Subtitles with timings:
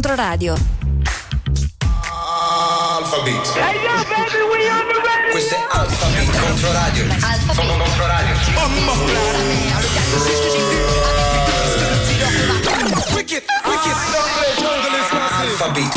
[0.00, 0.56] Controradio.
[2.96, 3.44] Alphabet.
[3.52, 5.30] Hey yo, baby, we on the radio.
[5.30, 7.04] Questo è Alphabet Controradio.
[7.20, 8.34] Alphabet Controradio.
[13.12, 13.96] Wicked, wicked,
[15.42, 15.92] Alphabet.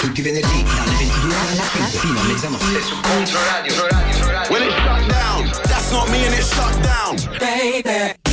[0.00, 3.74] Tutti i venerdì dalle 22 alla fino a mezzanotte su Controradio.
[3.74, 4.50] Controradio.
[4.50, 7.16] When it shut down, that's not me and it shut down.
[7.38, 8.29] Baby.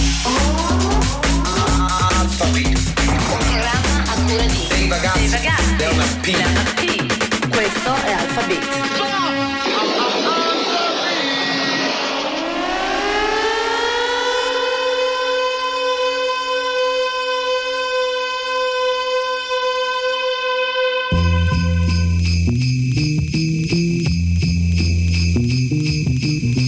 [4.46, 5.20] Di Dei ragazzi.
[5.20, 5.76] Dei ragazzi.
[5.76, 6.32] Della P.
[6.32, 7.50] Della P.
[7.50, 8.86] Questo è Alphabet.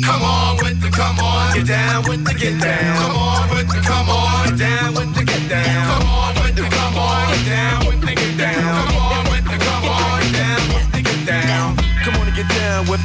[0.05, 0.49] Come on
[0.91, 2.88] come on, get down with the get down.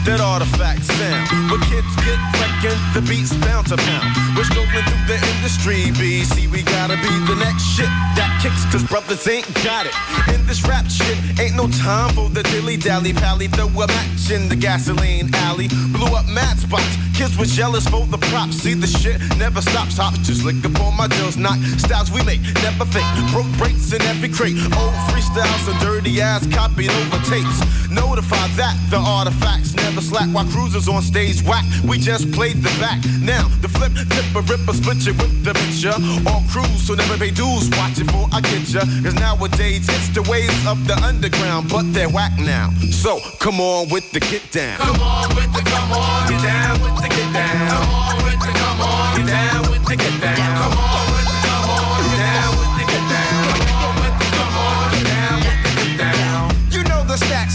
[0.04, 1.50] That artifact sound.
[1.50, 2.33] Where kids get
[2.94, 4.08] the beats bound to pound.
[4.36, 6.48] We're strolling through the industry, BC.
[6.50, 9.94] We gotta be the next shit that kicks, cause brothers ain't got it.
[10.32, 13.48] In this rap shit, ain't no time for the dilly dally pally.
[13.48, 15.68] Throw a match in the gasoline alley.
[15.92, 16.96] Blew up mad spots.
[17.14, 18.56] Kids was jealous for the props.
[18.56, 19.96] See the shit never stops.
[19.96, 21.36] Hops just lick up on my deals.
[21.36, 23.06] Knock styles we make, never fake.
[23.30, 24.56] Broke breaks in every crate.
[24.74, 27.60] Old freestyles and dirty ass copied over tapes.
[27.90, 31.64] Notify that the artifacts never slack while cruisers on stage whack.
[31.86, 33.00] We just played the back.
[33.20, 35.94] Now the flip, a ripper, split you with the picture.
[36.28, 37.70] All crews, so never pay dues.
[37.70, 38.80] Watch it for I get ya.
[39.02, 42.70] Cause nowadays it's the ways of the underground, but they're whack now.
[42.90, 44.78] So come on with the get down.
[44.78, 47.68] Come on with the come on, get down with the get down.
[47.68, 50.36] Come on with the come on, get down with the get down.
[50.36, 51.13] Come on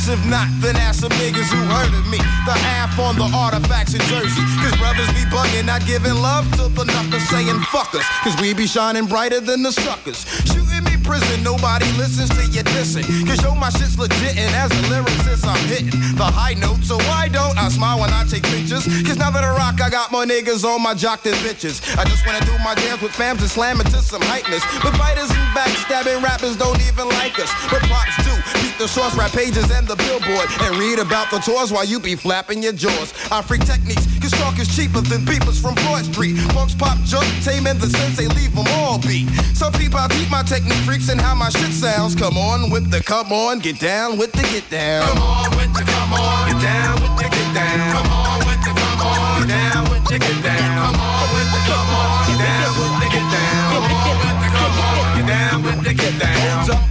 [0.09, 2.17] if not, then ask some niggas who heard of me.
[2.45, 4.41] The half on the artifacts in Jersey.
[4.61, 8.05] Cause brothers be bugging, not giving love to the knuckers, saying fuck us.
[8.25, 10.25] Cause we be shining brighter than the suckers.
[10.49, 13.05] Shooting me prison, nobody listens to your dissing.
[13.27, 16.81] Cause yo, my shit's legit, and as a lyricist, I'm hitting the high note.
[16.81, 18.85] So why don't I smile when I take pictures?
[19.05, 21.85] Cause now that I rock, I got more niggas on my jock than bitches.
[21.97, 24.65] I just wanna do my dance with fams and slam it to some hypeness.
[24.81, 27.51] But fighters and backstabbing rappers don't even like us.
[27.69, 28.38] But props do.
[28.61, 30.47] Beat the source rap pages and the billboard.
[30.61, 33.13] And read about the tours while you be flapping your jaws.
[33.31, 36.37] Our freak techniques, cause talk is cheaper than beepers from Broad Street.
[36.49, 39.29] Punks pop junk, tame and the sensei leave them all beat.
[39.53, 42.15] Some people deep my technique freaks and how my shit sounds.
[42.15, 45.07] Come on with the come on, get down with the get down.
[45.07, 47.93] Come on with the come on, get down with the get down.
[47.93, 50.73] Come on with the come on, get down with the get down.
[50.79, 53.67] Come on with the come on, get down with the get down.
[53.69, 56.39] Come on with the come on, get down with the get down.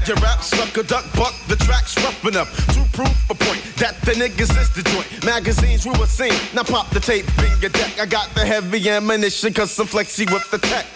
[0.09, 0.43] Your rap
[0.83, 4.71] sucker, duck buck, the track's rough enough to prove a point that the niggas is
[4.71, 5.25] the joint.
[5.25, 7.99] Magazines we were seen, now pop the tape in your deck.
[8.01, 10.87] I got the heavy ammunition, cause I'm flexy with the tech.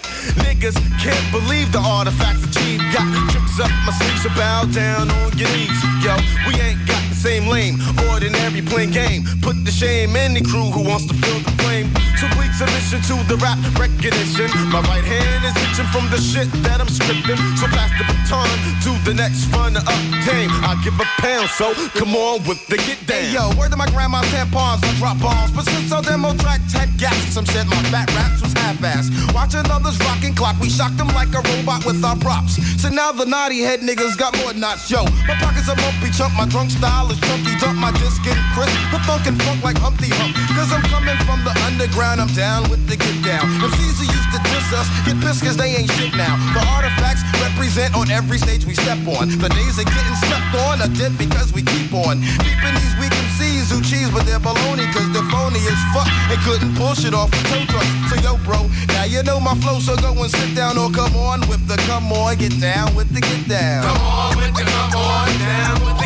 [0.45, 2.83] Niggas can't believe the artifacts achieved.
[2.93, 5.81] Got up my sleeves, so bow down on your knees.
[6.05, 7.77] Yo, we ain't got the same lame,
[8.11, 9.25] ordinary plain game.
[9.43, 11.89] Put the shame in the crew who wants to feel the flame.
[12.17, 14.49] So please submission to the rap recognition.
[14.71, 17.39] My right hand is itching from the shit that I'm scripting.
[17.59, 18.49] So pass the baton
[18.87, 20.49] to the next fun to obtain.
[20.63, 23.27] I give a pound, so come on with the get down.
[23.27, 25.51] Hey yo, word to my grandma's tampons, I drop bombs.
[25.53, 29.35] But since all demo track had gaps, some said my fat raps was half-assed.
[29.35, 32.63] Watching others rocking clock, we shocked them like a robot with our props.
[32.81, 35.03] So now the naughty head niggas got more knots, yo.
[35.27, 38.71] My pockets are lumpy, chump, my drunk style is chunky, dump my disc and crisp.
[38.95, 40.31] The funk and funk like Humpty Hump.
[40.55, 43.43] Cause I'm coming from the underground, I'm down with the get down.
[43.59, 46.39] MCs who used to diss us, get pissed cause they ain't shit now.
[46.55, 49.27] The artifacts represent on every stage we step on.
[49.27, 52.23] The days of getting stepped on are dead because we keep on.
[52.47, 56.39] Keeping these weak MCs who cheese with their baloney cause they're phony as fuck and
[56.47, 57.91] couldn't pull shit off with tow trucks.
[58.07, 61.11] So yo bro, now you know my flow, so go and sit down or come
[61.19, 63.85] on with the come on, get down with the down.
[63.85, 66.02] Come on with come on, down.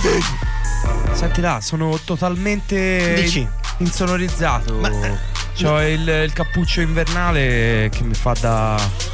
[1.12, 3.46] Senti là, sono totalmente Dici?
[3.78, 4.74] insonorizzato.
[4.74, 5.18] Ma- eh,
[5.60, 9.08] C'ho il, il cappuccio invernale che mi fa da.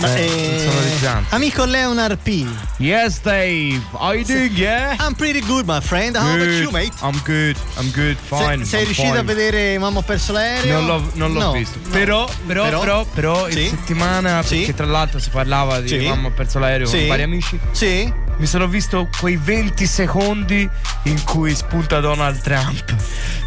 [0.00, 1.34] Ma, eh, eh, insonorizzante.
[1.34, 2.46] amico Leonard P.
[2.78, 3.80] Yes, Dave.
[3.92, 4.94] How you doing, yeah?
[5.00, 6.16] I'm pretty good, my friend.
[6.16, 6.92] How about you, mate?
[7.02, 7.56] I'm good.
[7.76, 8.16] I'm good.
[8.16, 8.64] Fine.
[8.64, 9.18] Se- sei I'm riuscito fine.
[9.18, 10.80] a vedere Mamma ho perso l'aereo?
[10.80, 11.78] Non l'ho, non l'ho No, visto.
[11.82, 11.88] no.
[11.90, 13.62] Però, però, però, però, Sì?
[13.64, 14.56] in settimana, Sì?
[14.58, 16.06] perché tra l'altro si parlava di Sì?
[16.06, 16.98] mamma ho perso l'aereo Sì?
[16.98, 17.58] con vari amici.
[17.72, 18.12] Sì?
[18.38, 20.68] Mi sono visto quei 20 secondi
[21.04, 22.94] in cui spunta Donald Trump.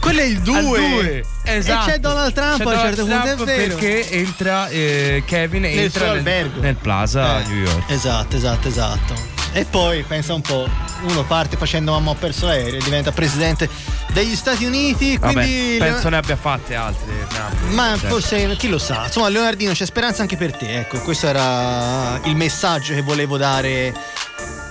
[0.02, 0.80] Quello è il Al 2.
[0.90, 1.90] due, Esatto.
[1.90, 3.76] E c'è Donald Trump C'è a un certo punto, è Trump vero.
[3.78, 6.60] Perché entra eh, Kevin Nel entra suo nel, albergo.
[6.62, 7.90] nel Plaza Eh, New York.
[7.90, 9.14] Esatto, esatto, esatto.
[9.54, 10.68] E poi pensa un po',
[11.04, 13.70] uno parte facendo mamma ho perso l'aereo e diventa presidente
[14.14, 17.06] degli Stati Uniti, quindi Vabbè, penso ne abbia fatte altre.
[17.30, 17.74] Trump.
[17.74, 19.04] Ma Cioè, forse chi lo sa.
[19.06, 20.80] Insomma, Leonardino, c'è speranza anche per te.
[20.80, 23.94] Ecco, questo era il messaggio che volevo dare.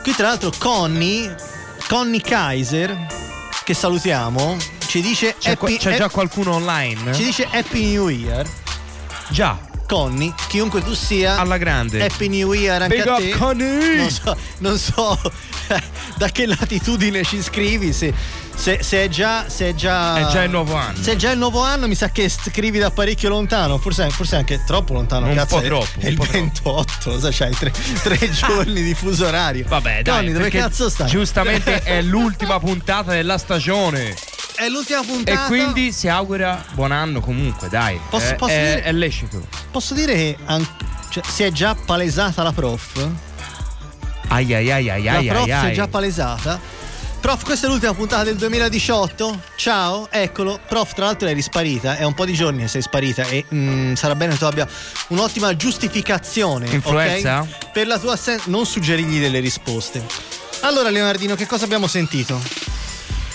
[0.03, 1.35] Qui, tra l'altro, Connie,
[1.89, 3.07] Connie Kaiser,
[3.65, 4.57] che salutiamo,
[4.87, 7.13] ci dice C'è, Happy- c'è già qualcuno online?
[7.13, 8.47] ci dice Happy New Year.
[9.29, 11.39] Già, Connie, chiunque tu sia.
[11.39, 12.03] alla grande.
[12.05, 13.31] Happy New Year anche Big a te.
[13.31, 13.97] Connie!
[13.97, 15.21] Non so, non so
[16.17, 18.13] da che latitudine ci scrivi, se,
[18.61, 19.49] se- se è già.
[19.49, 20.17] Se è già.
[20.29, 20.97] È già il nuovo anno.
[21.01, 24.37] Se è già il nuovo anno, mi sa che scrivi da parecchio lontano, forse, forse
[24.37, 25.27] anche troppo lontano.
[25.29, 26.39] Un cazzo, po' è- troppo, È il po' troppo.
[26.39, 27.53] 28, cosa c'hai?
[27.55, 27.73] Tre,
[28.03, 29.65] tre giorni di fuso orario.
[29.67, 30.15] Vabbè, dai.
[30.17, 31.09] Connie, dove cazzo stai?
[31.09, 34.15] Giustamente è l'ultima puntata della stagione.
[34.55, 35.47] È l'ultima E puntata.
[35.47, 37.99] quindi si augura buon anno comunque, dai.
[38.11, 39.47] Posso- è, posso è- dire- è lecito.
[39.71, 40.67] Posso dire che an-
[41.09, 43.09] cioè, si è già palesata la prof?
[44.29, 45.73] Ai ai ai ai La ai prof ai si è ai.
[45.75, 46.61] già palesata.
[47.21, 49.43] Prof, questa è l'ultima puntata del 2018.
[49.55, 50.59] Ciao, eccolo.
[50.67, 51.97] Prof, tra l'altro eri sparita.
[51.97, 54.67] È un po' di giorni che sei sparita e mm, sarà bene che tu abbia
[55.09, 56.67] un'ottima giustificazione.
[56.71, 57.47] Influenza?
[57.73, 58.45] Per la tua assenza.
[58.47, 60.03] Non suggerigli delle risposte.
[60.61, 62.41] Allora, Leonardino, che cosa abbiamo sentito?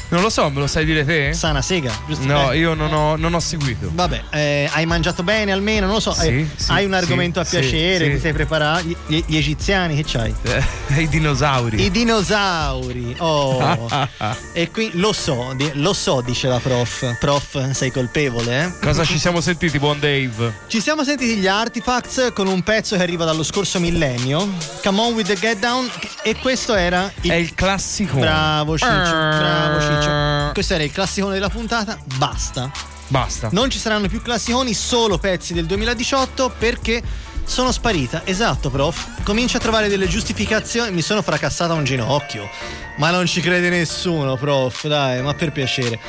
[0.10, 1.34] Non lo so, me lo sai dire te?
[1.34, 2.26] Sana sega, giusto?
[2.26, 3.90] No, Eh, io non ho, non ho seguito.
[3.92, 5.86] Vabbè, eh, hai mangiato bene almeno?
[5.88, 6.14] Non lo so.
[6.14, 8.12] Sì, eh, sì, hai un argomento sì, a piacere?
[8.14, 8.86] Ti sei preparato?
[8.86, 10.34] Gli, gli- egiziani, che c'hai?
[10.44, 10.64] Eh,
[11.02, 11.84] I dinosauri.
[11.84, 13.16] I dinosauri.
[13.18, 13.90] Oh.
[14.54, 17.18] e qui lo so, lo so, dice la prof.
[17.20, 18.72] Prof, sei colpevole, eh?
[18.82, 20.54] Cosa ci siamo sentiti, buon Dave?
[20.68, 24.48] Ci siamo sentiti gli Artifacts con un pezzo che arriva dallo scorso millennio.
[24.84, 25.90] Come on with the get down.
[26.24, 27.32] E questo era il.
[27.32, 28.20] È il classico.
[28.20, 29.94] Bravo Ciccio, bravo Ciccio.
[30.02, 30.52] Eh.
[30.54, 31.98] Questo era il classicone della puntata.
[32.18, 32.72] Basta.
[33.08, 33.50] Basta.
[33.52, 37.02] Non ci saranno più classiconi, solo pezzi del 2018 perché
[37.46, 38.22] sono sparita.
[38.26, 39.24] Esatto, prof.
[39.24, 40.92] Comincia a trovare delle giustificazioni.
[40.92, 42.50] Mi sono fracassata un ginocchio.
[42.98, 44.88] Ma non ci crede nessuno, prof.
[44.88, 46.00] Dai, ma per piacere.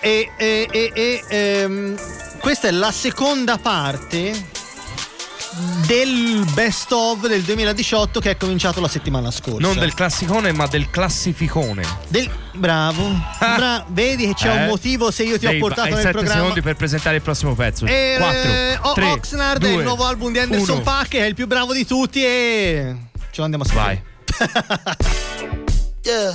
[0.00, 1.96] E, e- e- e, ehm,
[2.40, 4.32] questa è la seconda parte
[5.86, 9.60] del best of del 2018 che è cominciato la settimana scorsa.
[9.60, 11.82] Non del classicone, ma del classificone.
[12.08, 13.02] Del- bravo.
[13.38, 14.62] Bra- vedi che c'è Eh?
[14.62, 16.40] un motivo se io ti Dave, ho portato hai nel 7 programma.
[16.40, 17.84] secondi per presentare il prossimo pezzo.
[17.86, 21.24] E 4, eh, O- 3, Oxnard è il nuovo album di Anderson Paak, che è
[21.26, 22.96] il più bravo di tutti e
[23.30, 24.00] ce lo andiamo a Vai.
[24.36, 25.00] sentire.
[26.04, 26.32] Yeah.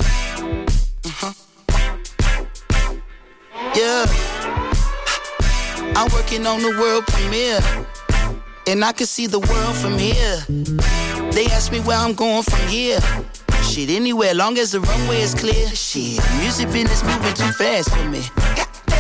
[1.04, 1.34] Uh-huh.
[3.76, 4.06] Yeah.
[5.96, 7.62] I'm working on the world premiere.
[8.68, 10.44] And I can see the world from here.
[11.32, 13.00] They ask me where I'm going from here.
[13.64, 15.68] Shit, anywhere, long as the runway is clear.
[15.70, 18.24] Shit, music business moving too fast for me.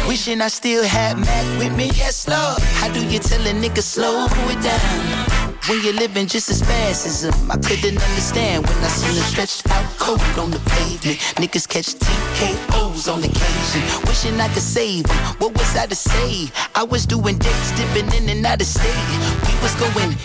[0.07, 1.91] Wishing I still had Mac with me.
[1.95, 2.62] Yes, Lord.
[2.79, 5.26] How do you tell a nigga slow it down?
[5.67, 7.51] When you're living just as fast as them.
[7.51, 11.19] I couldn't understand when I seen them stretched out cold on the pavement.
[11.36, 14.07] Niggas catch TKOs on occasion.
[14.07, 15.05] Wishing I could save.
[15.41, 16.50] What was I to say?
[16.74, 18.95] I was doing dates, dipping in and out of state.
[19.43, 20.15] We was going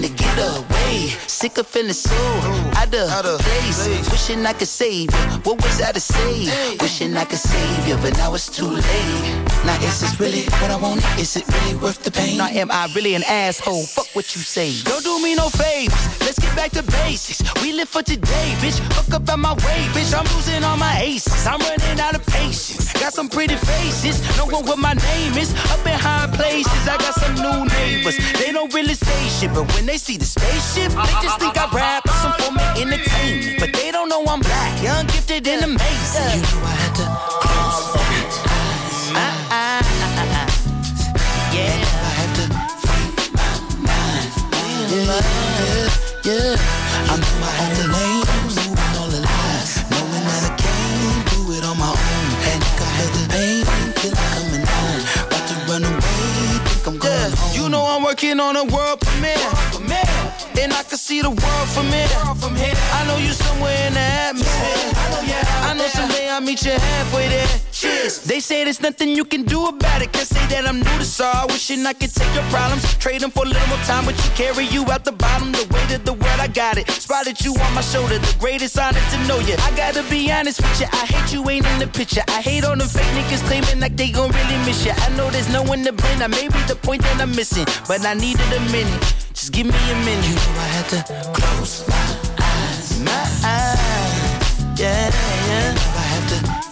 [0.00, 1.08] to get away.
[1.26, 4.10] Sick of feeling so out of place.
[4.10, 5.40] Wishing I could save you.
[5.44, 6.76] What was I to say?
[6.80, 9.42] Wishing I could save you, but now it's too late.
[9.64, 11.00] Now is this really what I want?
[11.18, 12.38] Is it really worth the pain?
[12.38, 13.84] Now am I really an asshole?
[13.84, 14.72] Fuck what you say.
[14.82, 16.20] Don't do me no favors.
[16.20, 17.40] Let's get back to basics.
[17.62, 18.80] We live for today, bitch.
[18.94, 20.12] Fuck up out my way, bitch.
[20.12, 21.46] I'm losing all my aces.
[21.46, 22.92] I'm running out of patience.
[22.94, 24.20] Got some pretty faces.
[24.36, 25.54] No one what my name is.
[25.70, 26.88] Up in high places.
[26.88, 28.16] I got some new neighbors.
[28.38, 31.66] They don't really say shit, but when they see the spaceship, they just think I
[31.74, 33.58] rap or some form of entertainment.
[33.60, 36.38] But they don't know I'm black, young, gifted, and amazing.
[36.38, 37.06] You know I had to
[37.42, 39.10] close my eyes.
[39.14, 40.48] Ah, ah, ah, ah, ah.
[41.52, 42.44] Yeah, I have to
[42.82, 43.52] free my
[43.88, 44.30] mind.
[44.92, 45.20] Yeah,
[45.62, 45.88] yeah,
[46.24, 46.56] yeah.
[47.10, 48.21] I know my own name, knowing
[58.12, 59.38] working on a world premiere.
[60.60, 62.08] And I can see the world from here.
[62.98, 64.92] I know you somewhere in the atmosphere.
[65.68, 67.71] I know someday I'll meet you halfway there.
[67.82, 68.22] Cheers.
[68.22, 70.12] They say there's nothing you can do about it.
[70.12, 71.48] Can't say that I'm new to sorrow.
[71.48, 74.30] Wishing I could take your problems, trade them for a little more time, but you
[74.38, 75.50] carry you out the bottom.
[75.50, 76.88] The weight of the world, I got it.
[76.88, 79.56] Spotted you on my shoulder, the greatest honor to know you.
[79.66, 82.22] I gotta be honest with you, I hate you ain't in the picture.
[82.28, 84.92] I hate on the fake niggas claiming like they gon' really miss you.
[84.94, 86.22] I know there's no one to blame.
[86.22, 89.02] I may be the point that I'm missing, but I needed a minute.
[89.34, 90.28] Just give me a minute.
[90.28, 91.00] You know I had to
[91.34, 92.06] close my
[92.38, 94.78] eyes, my eyes.
[94.78, 95.10] Yeah,
[95.50, 95.74] yeah.
[95.98, 96.71] I have to free my mind.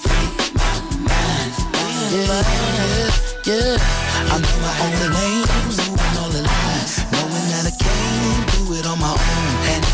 [2.10, 3.10] Yeah, yeah,
[3.46, 3.78] yeah.
[3.78, 4.42] I
[6.18, 9.54] all the lies, knowing that I can't do it on my own.
[9.70, 9.84] And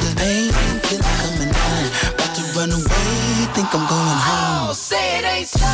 [0.00, 0.48] the pain,
[2.32, 4.72] to run away, think I'm going home.
[4.72, 5.68] say it ain't so.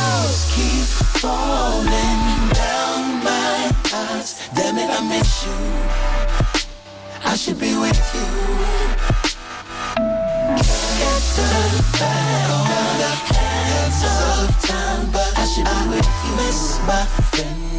[0.51, 0.83] Keep
[1.23, 4.43] falling down my eyes.
[4.55, 5.55] Damn it, I miss you.
[7.23, 8.27] I should be with you.
[12.99, 13.32] Back
[16.87, 17.73] my I.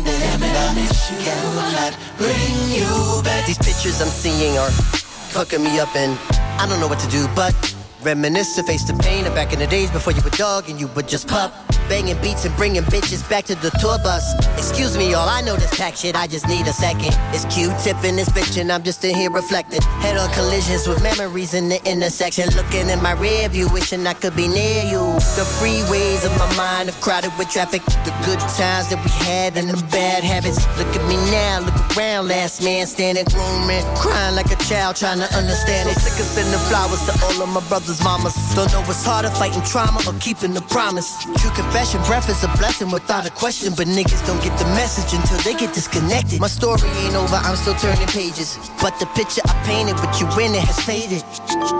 [1.24, 3.46] Cannot bring you back.
[3.46, 6.18] These pictures I'm seeing are fucking me up, and
[6.60, 7.54] I don't know what to do but
[8.02, 10.78] reminisce to face the pain of back in the days before you were dog and
[10.78, 11.73] you would just pup.
[11.88, 14.24] Banging beats and bringing bitches back to the tour bus.
[14.56, 17.12] Excuse me, all I know this pack shit, I just need a second.
[17.34, 19.82] It's Q-tip in this bitch and I'm just in here reflecting.
[20.00, 22.48] Head on collisions with memories in the intersection.
[22.56, 25.04] Looking in my rear view, wishing I could be near you.
[25.36, 27.84] The freeways of my mind are crowded with traffic.
[28.04, 30.64] The good times that we had and the bad habits.
[30.78, 33.84] Look at me now, look around, last man standing grooming.
[33.96, 36.00] Crying like a child trying to understand it.
[36.00, 38.34] Sick of sending flowers to all of my brothers' mamas.
[38.54, 41.12] Don't know what's harder, fighting trauma or keeping the promise.
[41.36, 43.74] True confession, breath is a blessing without a question.
[43.74, 46.38] But niggas don't get the message until they get disconnected.
[46.38, 48.58] My story ain't over, I'm still turning pages.
[48.80, 51.26] But the picture I painted with you in it has faded.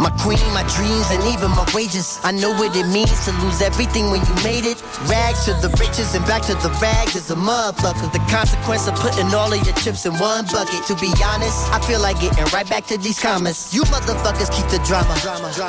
[0.02, 2.18] My queen, my dreams, and even my wages.
[2.24, 4.82] I know what it means to lose everything when you made it.
[5.06, 8.10] Rags to the riches and back to the rags is a motherfucker.
[8.10, 10.82] The consequence of putting all of your chips in one bucket.
[10.90, 13.70] To be honest, I feel like getting right back to these comments.
[13.70, 15.14] You motherfuckers keep the drama.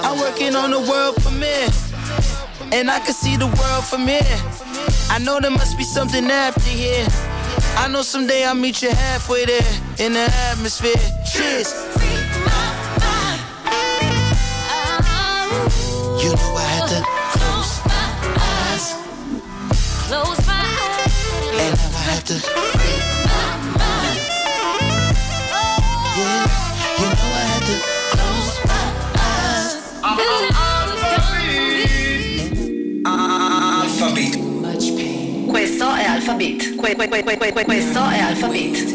[0.02, 1.70] I'm working on the world premiere,
[2.72, 4.22] and I can see the world from here.
[5.10, 7.08] I know there must be something after here.
[7.78, 9.62] I know someday I'll meet you halfway there
[10.00, 10.96] in the atmosphere.
[11.26, 11.74] Cheers.
[16.24, 17.02] You know I had to
[17.38, 18.06] close my
[18.40, 18.86] eyes,
[20.08, 21.52] Close my eyes.
[21.62, 22.75] and now I have to
[36.36, 36.58] Alphabet.
[36.58, 38.94] Que- que- que- que- que- que- questo è Alphabet.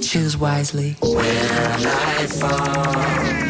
[0.00, 0.96] Choose wisely.
[2.40, 3.43] Count,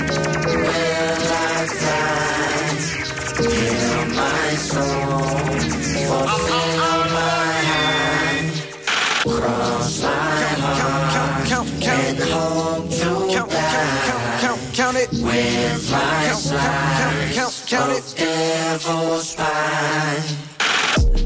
[17.75, 19.65] count, count, count it.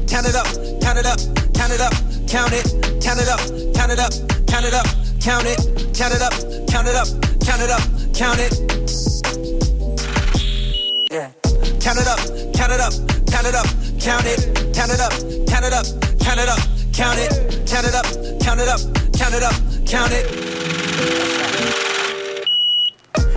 [0.09, 0.47] Count it up,
[0.81, 1.19] count it up,
[1.53, 1.93] count it up,
[2.27, 2.65] count it,
[3.01, 3.39] count it up,
[3.75, 4.11] count it up,
[4.47, 4.85] count it up,
[5.21, 5.59] count it,
[5.93, 6.33] count it up,
[6.67, 7.07] count it up,
[7.45, 7.81] count it up,
[8.15, 8.53] count it.
[11.11, 11.29] Yeah.
[11.79, 12.19] Count it up,
[12.55, 12.93] count it up,
[13.29, 13.67] count it up,
[13.99, 15.13] count it, count it up,
[15.47, 15.85] count it up,
[16.19, 16.59] count it up,
[16.93, 17.29] count it,
[17.67, 18.05] count it up,
[18.41, 18.79] count it up,
[19.13, 19.53] count it up,
[19.85, 21.98] count it.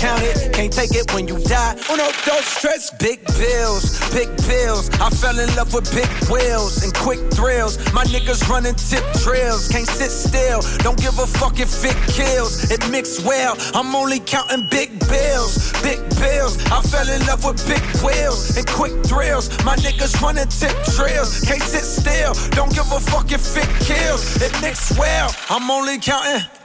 [0.00, 1.76] Can't take it when you die.
[1.88, 4.88] Oh, Uno, dos, stress, big bills, big bills.
[5.00, 7.76] I fell in love with big wheels and quick thrills.
[7.92, 10.60] My niggas running tip drills, can't sit still.
[10.78, 12.70] Don't give a fuck if it kills.
[12.70, 13.56] It mix well.
[13.74, 16.56] I'm only counting big bills, big bills.
[16.66, 19.48] I fell in love with big wheels and quick thrills.
[19.64, 22.32] My niggas running tip drills, can't sit still.
[22.50, 24.40] Don't give a fuck if it kills.
[24.40, 25.34] It mix well.
[25.50, 26.59] I'm only counting.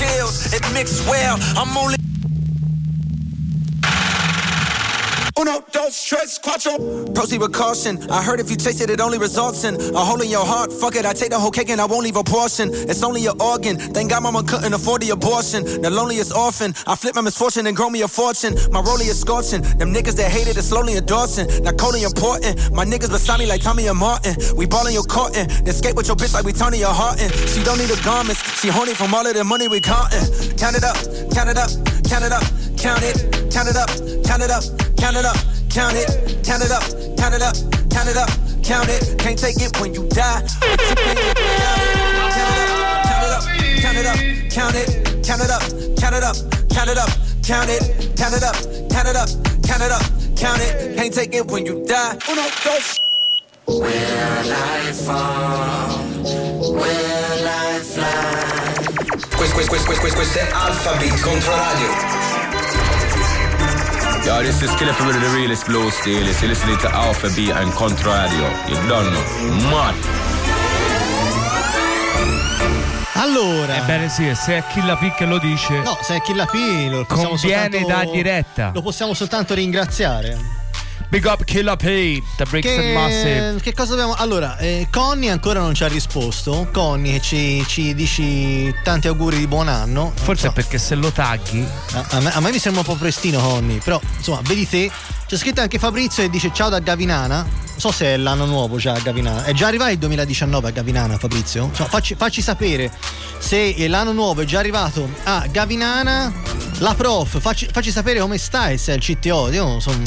[0.00, 1.36] Kills, it mix well.
[1.56, 1.99] I'm only
[5.38, 7.14] Uno, dos, tres, cuatro.
[7.14, 7.98] Proceed with caution.
[8.10, 10.72] I heard if you taste it, it only results in a hole in your heart.
[10.72, 12.70] Fuck it, I take the whole cake and I won't leave a portion.
[12.72, 13.78] It's only an organ.
[13.78, 15.64] Thank God mama couldn't afford the abortion.
[15.82, 16.74] The loneliest orphan.
[16.86, 18.54] I flip my misfortune and grow me a fortune.
[18.70, 19.62] My rollie is scorching.
[19.78, 21.46] Them niggas that hated it slowly endorsing.
[21.62, 22.72] Not coldly important.
[22.72, 24.34] My niggas beside me like Tommy and Martin.
[24.56, 25.46] We ballin' your cotton.
[25.64, 27.30] Then skate with your bitch like we Tony your Harton.
[27.46, 28.40] She don't need the garments.
[28.60, 30.26] She horny from all of the money we countin'.
[30.58, 30.96] Count it up,
[31.32, 31.70] count it up,
[32.08, 32.44] count it up,
[32.76, 33.90] count it, count it up,
[34.24, 34.64] count it up,
[34.96, 35.36] count it up,
[35.68, 36.82] count it, count it up,
[37.16, 37.54] count it up,
[37.90, 38.30] count it up,
[38.62, 39.18] count it.
[39.18, 40.42] Can't take it when you die.
[43.80, 44.14] Count it up,
[44.50, 45.62] count it up, count it up, count it, count it up,
[45.98, 46.36] count it up,
[46.70, 47.10] count it up,
[47.42, 48.56] count it, count it up,
[48.90, 49.28] count it up,
[49.66, 50.02] count it up,
[50.36, 50.96] count it.
[50.96, 52.18] Can't take it when you die.
[52.28, 52.98] Uno, dos.
[53.66, 55.98] Will I fall?
[56.72, 58.70] Will I fly?
[59.36, 62.29] Questo, questo, questo, questo, questo è Alphabet Controradio.
[64.24, 66.22] Yo, this is Killer from the realest blow steel.
[66.22, 68.44] You're listening to Alpha B and Contra Radio.
[68.68, 69.70] You don't know.
[69.70, 69.94] Mad.
[73.14, 73.76] Allora.
[73.76, 75.78] Ebbene sì, e se è Killa P che lo dice.
[75.78, 76.54] No, se è Killa P
[76.90, 78.70] lo possiamo Conviene soltanto, dargli retta.
[78.74, 80.59] Lo possiamo soltanto ringraziare.
[81.10, 83.54] Big up Killa P, The Bricks and Massive.
[83.56, 84.14] Che, che cosa dobbiamo.
[84.14, 86.68] Allora, eh, Connie ancora non ci ha risposto.
[86.72, 90.12] Connie, ci, ci dici tanti auguri di buon anno.
[90.14, 91.66] Forse è perché se lo tagli.
[91.94, 93.80] A, a me, a me mi sembra un po' prestino, Connie.
[93.82, 94.88] Però, insomma, vedi te.
[95.30, 97.42] C'è scritto anche Fabrizio e dice ciao da Gavinana.
[97.42, 99.44] Non so se è l'anno nuovo già a Gavinana.
[99.44, 101.66] È già arrivato il 2019 a Gavinana, Fabrizio?
[101.66, 102.90] Insomma, facci, facci sapere
[103.38, 106.32] se l'anno nuovo è già arrivato a Gavinana.
[106.78, 109.52] La prof, facci, facci sapere come sta e se è il CTO.
[109.52, 110.02] Io sono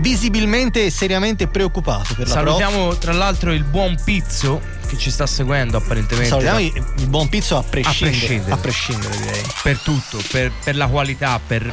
[0.00, 5.26] visibilmente e seriamente preoccupato per la Salutiamo tra l'altro il buon Pizzo che ci sta
[5.26, 5.84] seguendo prof.
[5.84, 6.28] apparentemente.
[6.28, 8.10] Salutiamo il, il buon pizzo a prescindere.
[8.10, 8.52] A prescindere.
[8.52, 9.42] A prescindere, direi.
[9.62, 11.72] per tutto, per, per la qualità, per,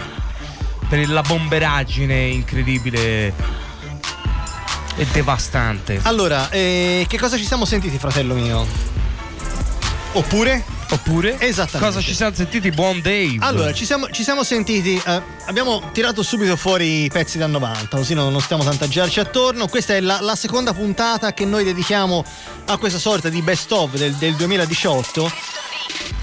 [0.88, 3.34] per la bomberaggine incredibile
[4.96, 6.00] e devastante.
[6.04, 8.66] Allora, eh, che cosa ci siamo sentiti, fratello mio?
[10.14, 10.64] Oppure?
[10.90, 11.38] Oppure?
[11.40, 11.94] Esattamente.
[11.94, 12.70] Cosa ci siamo sentiti?
[12.72, 13.38] Buon Dave.
[13.40, 17.98] Allora, ci siamo, ci siamo sentiti, eh, abbiamo tirato subito fuori i pezzi da 90,
[17.98, 19.68] così non, non stiamo tanto a girarci attorno.
[19.68, 22.24] Questa è la, la seconda puntata che noi dedichiamo
[22.68, 25.32] a questa sorta di best of del, del 2018.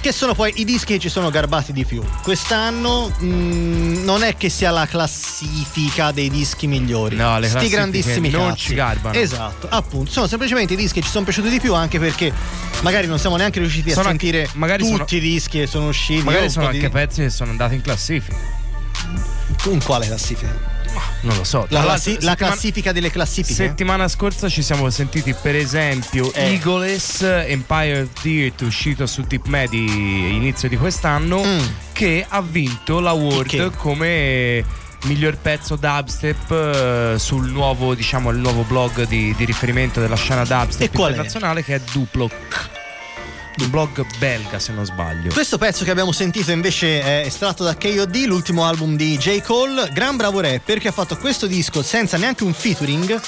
[0.02, 2.02] Che sono poi i dischi che ci sono garbati di più.
[2.22, 7.14] Quest'anno mh, non è che sia la classifica dei dischi migliori.
[7.14, 8.58] No, le Sti classifiche grandissimi non cazzi.
[8.58, 9.14] ci garbano.
[9.16, 10.10] Esatto, appunto.
[10.10, 12.32] Sono semplicemente i dischi che ci sono piaciuti di più anche perché
[12.80, 15.66] magari non siamo neanche riusciti Sono a anche- sentire magari tutti sono- i dischi che
[15.68, 16.22] sono usciti.
[16.24, 18.36] Magari sono po' di- anche pezzi che sono andati in classifica.
[19.66, 20.71] In quale classifica?
[21.22, 21.66] Non lo so.
[21.68, 23.54] La, l'altro, classi- la classifica delle classifiche?
[23.54, 26.52] Settimana scorsa ci siamo sentiti per esempio Eh.
[26.54, 31.58] Eagles Empire of Dirt uscito su Tip Me di inizio di quest'anno Mm.
[31.92, 33.70] che ha vinto l'award Che?
[33.76, 34.64] come
[35.04, 40.44] miglior pezzo dubstep eh, sul nuovo diciamo il nuovo blog di, di riferimento della scena
[40.44, 41.10] dubstep E qual è?
[41.10, 42.32] internazionale che è Duploc
[43.58, 47.76] un blog belga se non sbaglio Questo pezzo che abbiamo sentito invece è estratto da
[47.76, 49.42] KOD, l'ultimo album di J.
[49.42, 53.20] Cole, gran bravo rapper che ha fatto questo disco senza neanche un featuring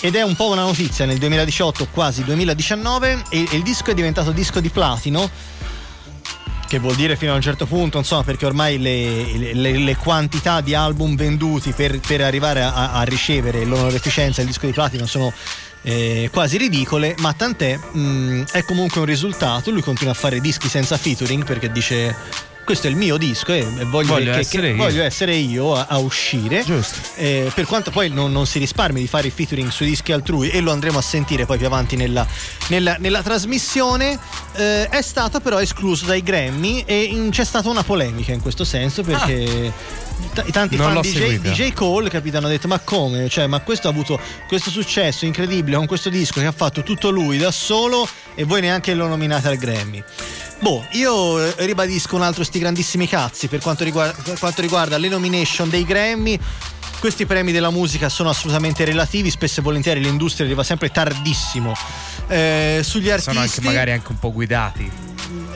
[0.00, 3.94] ed è un po' una notizia nel 2018, quasi 2019 e e il disco è
[3.94, 5.30] diventato disco di platino
[6.68, 10.60] che vuol dire fino a un certo punto, insomma, perché ormai le, le- le quantità
[10.60, 15.32] di album venduti per, per arrivare a, a ricevere l'onorificenza del disco di platino sono
[15.82, 19.70] eh, quasi ridicole, ma tant'è, mh, è comunque un risultato.
[19.70, 22.46] Lui continua a fare dischi senza featuring perché dice.
[22.68, 25.34] Questo è il mio disco e e voglio, Voglio che- essere che- io." voglio essere
[25.34, 26.62] io a, a uscire.
[26.66, 26.98] Giusto.
[27.14, 30.50] Eh, per quanto poi non, non si risparmi di fare i featuring sui dischi altrui
[30.50, 32.26] e lo andremo a sentire poi più avanti nella,
[32.66, 34.18] nella- nella trasmissione,
[34.56, 38.64] eh, è stato però escluso dai Grammy e in- c'è stata una polemica in questo
[38.64, 39.72] senso perché
[40.32, 41.72] t- tanti Non fan J, di J.
[41.72, 43.28] Cole capito, hanno detto ma come?
[43.28, 47.10] Cioè, ma questo ha avuto questo successo incredibile con questo disco che ha fatto tutto
[47.10, 50.02] lui da solo e voi neanche lo nominate al Grammy.
[50.60, 54.98] Boh, io eh, ribadisco un altro sti grandissimi cazzi per quanto riguarda, per quanto riguarda
[54.98, 56.38] le nomination dei Grammy.
[56.98, 61.72] Questi premi della musica sono assolutamente relativi, spesso e volentieri l'industria arriva sempre tardissimo.
[62.26, 63.30] Eh, sugli artisti.
[63.30, 65.07] sono anche magari anche un po' guidati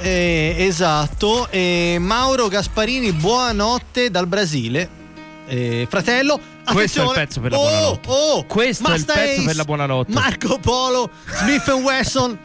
[0.02, 1.48] Eh, esatto.
[1.50, 5.00] E Mauro Gasparini, buonanotte dal Brasile.
[5.46, 8.08] Eh, fratello, Questo è il pezzo per la Oh, buonanotte.
[8.10, 10.12] Oh, Questo è il Masta pezzo Ace, per la buonanotte.
[10.12, 12.38] Marco Polo, Smith Wesson.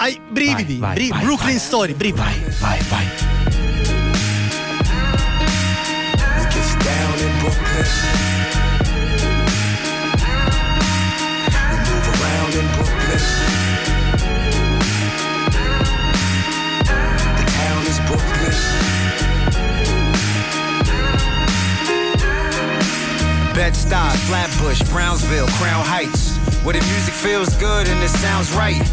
[0.00, 1.58] Ai brividi, Vai, vai, bri- vai, Brooklyn vai.
[1.58, 2.22] Story, brividi.
[2.60, 3.57] vai vai It
[24.68, 26.36] Flatbush, Brownsville, Crown Heights.
[26.62, 28.84] Where the music feels good and it sounds right.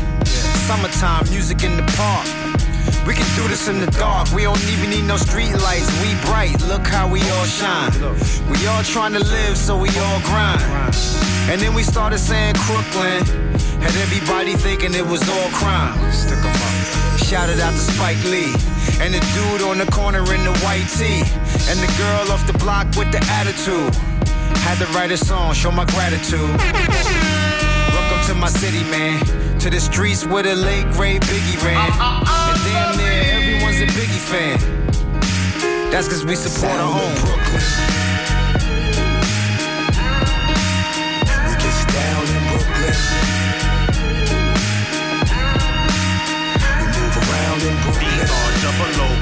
[0.67, 2.25] Summertime, music in the park.
[3.05, 4.31] We can do this in the dark.
[4.31, 5.91] We don't even need no street lights.
[5.99, 6.55] We bright.
[6.71, 7.91] Look how we all shine.
[8.47, 10.63] We all trying to live, so we all grind.
[11.51, 13.25] And then we started saying Crooklyn.
[13.83, 15.99] Had everybody thinking it was all crime.
[17.19, 18.55] Shouted out to Spike Lee.
[19.03, 21.27] And the dude on the corner in the white tee.
[21.67, 24.14] And the girl off the block with the attitude.
[24.65, 26.49] Had to write a song, show my gratitude.
[27.93, 29.23] Welcome to my city, man.
[29.59, 31.77] To the streets where the late great Biggie ran.
[31.77, 34.57] And damn near everyone's a Biggie fan.
[35.91, 37.13] That's cause we support our home.
[37.21, 37.61] Brooklyn.
[41.45, 42.97] We get down in Brooklyn.
[46.81, 48.01] We move around in Brooklyn.
[48.01, 49.15] B-R double O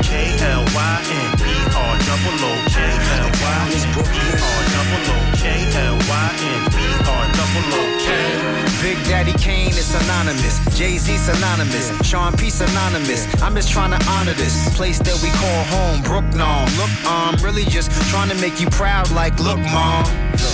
[5.74, 6.70] K L Y N.
[6.70, 7.34] B-R double O K L Y N.
[7.34, 7.50] B-R double O K L Y N.
[7.50, 8.74] B-R double O K.
[8.84, 10.60] Big Daddy Kane is synonymous.
[10.78, 11.90] Jay Z synonymous.
[12.08, 13.26] Sean P synonymous.
[13.42, 16.46] I'm just trying to honor this place that we call home, Brooklyn.
[16.78, 20.06] Look, I'm really just trying to make you proud, like, look, mom.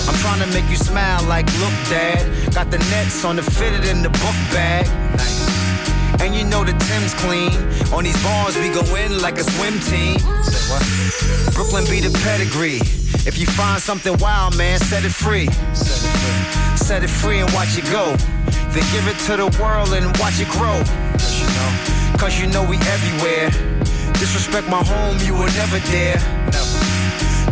[0.08, 2.24] I'm trying to make you smile, like, look, dad.
[2.54, 4.86] Got the nets on the fitted in the book bag.
[5.18, 5.49] Nice.
[6.20, 7.52] And you know the Tim's clean.
[7.92, 10.18] On these bars, we go in like a swim team.
[10.44, 10.84] Say what?
[11.54, 12.80] Brooklyn be the pedigree.
[13.26, 15.46] If you find something wild, man, set it free.
[15.72, 16.76] Set it free.
[16.76, 18.14] Set it free and watch it go.
[18.72, 20.78] Then give it to the world and watch it grow.
[21.16, 23.50] Cause you know, you know we everywhere.
[24.14, 26.18] Disrespect my home, you will never dare.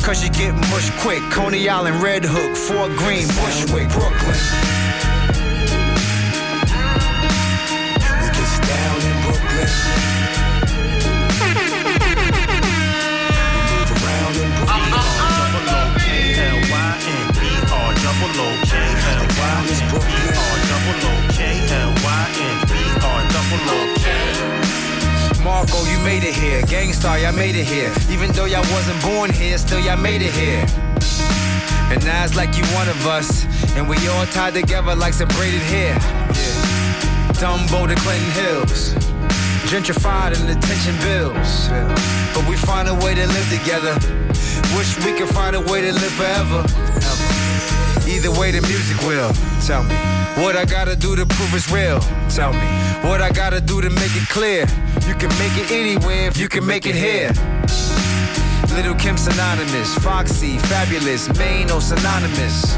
[0.04, 1.22] Cause you get mush quick.
[1.30, 4.77] Coney Island, Red Hook, Fort Greene, Bushwick, Brooklyn.
[25.58, 26.62] Marco, you made it here.
[26.62, 27.92] Gang Starr, y'all made it here.
[28.10, 30.64] Even though y'all wasn't born here, still y'all made it here.
[31.90, 33.44] And now it's like you one of us.
[33.74, 35.94] And we all tied together like some braided hair.
[35.94, 37.32] Yeah.
[37.40, 39.17] Dumbo to Clinton Hills.
[39.68, 41.68] Gentrified and attention bills.
[42.32, 43.92] But we find a way to live together.
[44.74, 46.64] Wish we could find a way to live forever.
[48.08, 49.30] Either way, the music will.
[49.66, 49.94] Tell me.
[50.42, 52.00] What I gotta do to prove it's real.
[52.30, 52.66] Tell me.
[53.06, 54.64] What I gotta do to make it clear.
[55.06, 57.30] You can make it anywhere if you can make it here.
[58.72, 62.74] Lil Kim synonymous, Foxy, Fabolous, Maine or synonymous.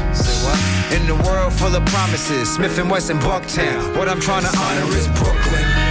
[0.91, 3.95] In the world full of promises, Smith and Wesson, Bucktown.
[3.95, 5.90] What I'm trying to honor is Brooklyn.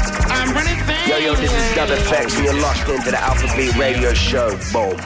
[0.51, 2.43] Yo, yo, this is Dub FX.
[2.43, 4.49] You're locked into the Alpha Alphabet Radio Show.
[4.73, 4.99] Boom.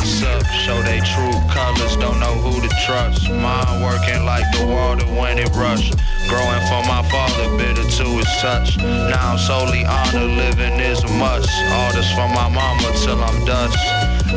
[0.00, 3.28] Is up, show they true colors, don't know who to trust.
[3.30, 5.90] Mind working like the water when it rush.
[6.28, 8.78] Growing from my father, bitter to his touch.
[8.78, 11.50] Now I'm solely honored, living is a must.
[11.72, 13.76] All this from my mama till I'm dust.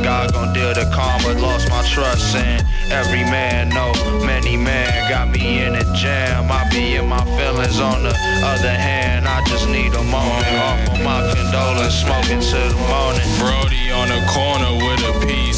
[0.02, 3.70] God gon' deal the karma, lost my trust in every man.
[3.70, 3.94] No,
[4.26, 6.52] many man got me in a jam.
[6.52, 9.28] I be in my feelings on the other hand.
[9.28, 13.30] I just need a moment off of my condolence, smoking till the morning.
[13.38, 15.14] Brody on the corner with a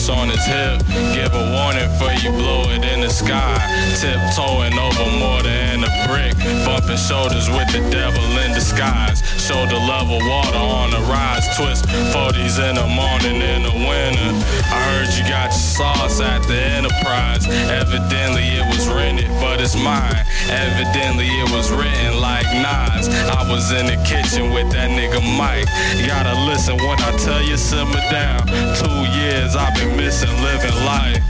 [0.09, 0.85] on his hip.
[1.15, 3.57] Give a warning for you blow it in the sky.
[3.97, 6.37] Tiptoeing over mortar and a brick.
[6.65, 9.23] Bumping shoulders with the devil in disguise.
[9.41, 11.45] Shoulder level water on the rise.
[11.57, 14.29] Twist 40s in the morning in the winter.
[14.69, 17.47] I heard you got your sauce at the enterprise.
[17.47, 20.21] Evidently it was rented, but it's mine.
[20.49, 23.09] Evidently it was written like Nas.
[23.09, 25.65] I was in the kitchen with that nigga Mike.
[25.97, 28.45] You gotta listen when I tell you simmer down.
[28.77, 31.23] Two years I've been missing living life.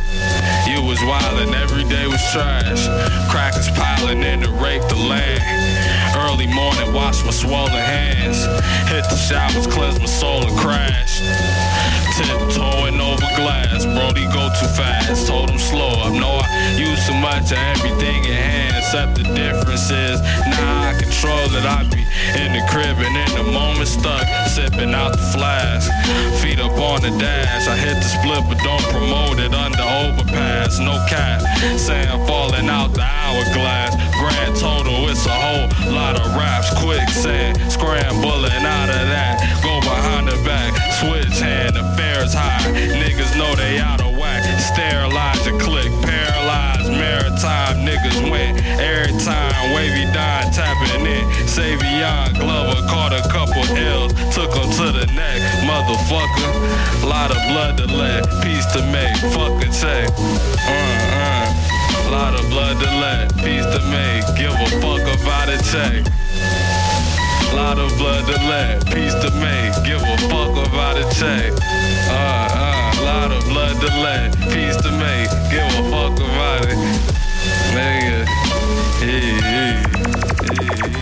[0.67, 2.87] You was wildin', every day was trash.
[3.29, 5.41] Crackers piling in to rape the land.
[6.17, 8.45] Early morning, wash my swollen hands.
[8.89, 11.21] Hit the showers, cleanse my soul and crash.
[12.15, 15.27] Tiptoeing over glass, Brody go too fast.
[15.27, 16.13] Told him slow up.
[16.13, 18.75] No, I use too much of everything in hand.
[18.77, 21.65] Except the difference is now I control it.
[21.65, 22.05] I be
[22.39, 25.91] in the crib and in the moment stuck, sipping out the flask.
[26.41, 30.79] Feet up on the dash, I hit the split but don't promote it under overpass.
[30.79, 31.41] No cap,
[31.77, 33.95] sand falling out the hourglass.
[34.15, 36.69] Grand total, it's a whole lot of raps.
[36.79, 39.41] Quick, Quicksand, scrambling out of that.
[39.61, 42.71] Go behind the back, switch hand, affairs high.
[42.71, 44.43] Niggas know they out of whack.
[44.59, 47.83] Sterilize your click, paralyzed maritime.
[47.83, 49.75] Niggas win every time.
[49.75, 51.25] Wavy dime tapping in.
[51.51, 55.39] Savion Glover caught a couple L's, took him to the neck.
[55.67, 59.15] Motherfucker, lot of blood to let, peace to make.
[59.35, 60.07] Fuck a check.
[60.15, 60.79] Uh,
[61.19, 62.11] uh.
[62.11, 64.23] Lot of blood to let, peace to make.
[64.37, 66.05] Give a fuck about a check.
[67.55, 69.73] Lot of blood to let, peace to make.
[69.85, 71.53] Give a fuck about a check.
[72.09, 75.29] Uh, uh, lot of blood to let, peace to make.
[75.49, 76.77] Give a fuck about it.
[77.73, 78.25] Nigga.
[78.99, 80.95] Que- que- que- que-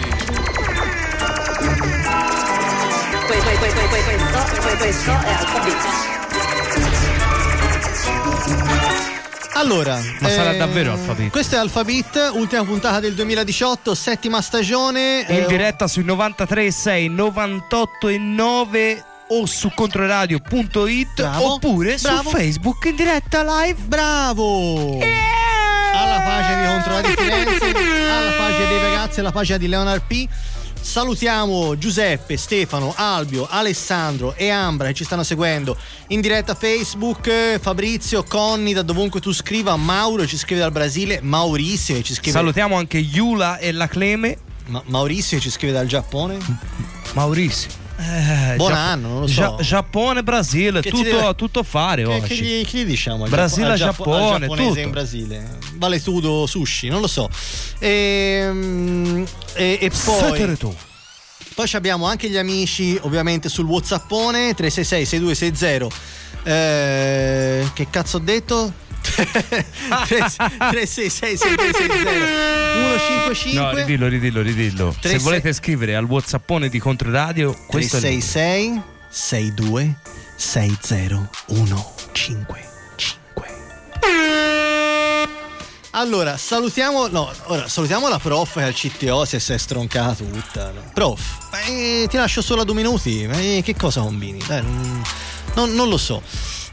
[3.28, 5.82] Questo, que- questo è Alphabet.
[9.56, 11.30] Allora, Ma sarà eh, davvero Alphabet?
[11.30, 15.26] Questo è Alphabet, ultima puntata del 2018, settima stagione.
[15.28, 22.30] in eh, diretta sui 93.6, 98.9 o su controradio.it Bravo, oppure bravo.
[22.30, 23.80] su Facebook in diretta live.
[23.86, 25.00] Bravo!
[25.96, 30.28] Alla pagina di Controllati Firenze, alla pagina dei ragazzi, alla pagina di Leonard P.
[30.84, 38.24] Salutiamo Giuseppe, Stefano, Albio, Alessandro e Ambra che ci stanno seguendo in diretta Facebook, Fabrizio,
[38.24, 42.98] Conny, da dovunque tu scriva, Mauro ci scrive dal Brasile, Maurizio ci scrive Salutiamo anche
[42.98, 44.38] Yula e la Cleme.
[44.68, 46.38] Ma- Maurizio ci scrive dal Giappone.
[47.14, 47.83] Maurizio.
[47.96, 49.34] Eh, Buon Gia- anno, non lo so.
[49.34, 52.28] Gia- Giappone, Brasile, Che tutto, deve- tutto fare Che, oggi.
[52.28, 53.26] che gli, che gli diciamo?
[53.28, 54.80] Brasile, Giappo- al Giappo- al Giappone, giapponese tutto.
[54.80, 55.58] in Brasile.
[55.76, 57.30] Vale tutto sushi, non lo so.
[57.80, 59.26] Ehm,
[59.56, 60.58] E, e poi.
[61.56, 65.88] Poi abbiamo anche gli amici, ovviamente, sul Whatsappone 366 6260.
[66.46, 68.74] Eh, che cazzo ho detto?
[69.04, 74.96] 366 6260 155 No, ridillo, ridillo, ridillo.
[75.00, 79.96] Tre, Se sei- volete scrivere al Whatsappone di Controradio, questo è il 366 62
[80.38, 81.30] 60
[85.96, 87.08] Allora, salutiamo.
[87.08, 90.72] No, ora salutiamo la prof che al CTO si è stroncata tutta.
[90.72, 90.82] no.
[90.92, 91.22] Prof,
[91.68, 93.22] eh, ti lascio solo a due minuti.
[93.24, 94.40] Eh, che cosa combini?
[94.46, 95.02] Dai, non,
[95.56, 96.22] non- non lo so.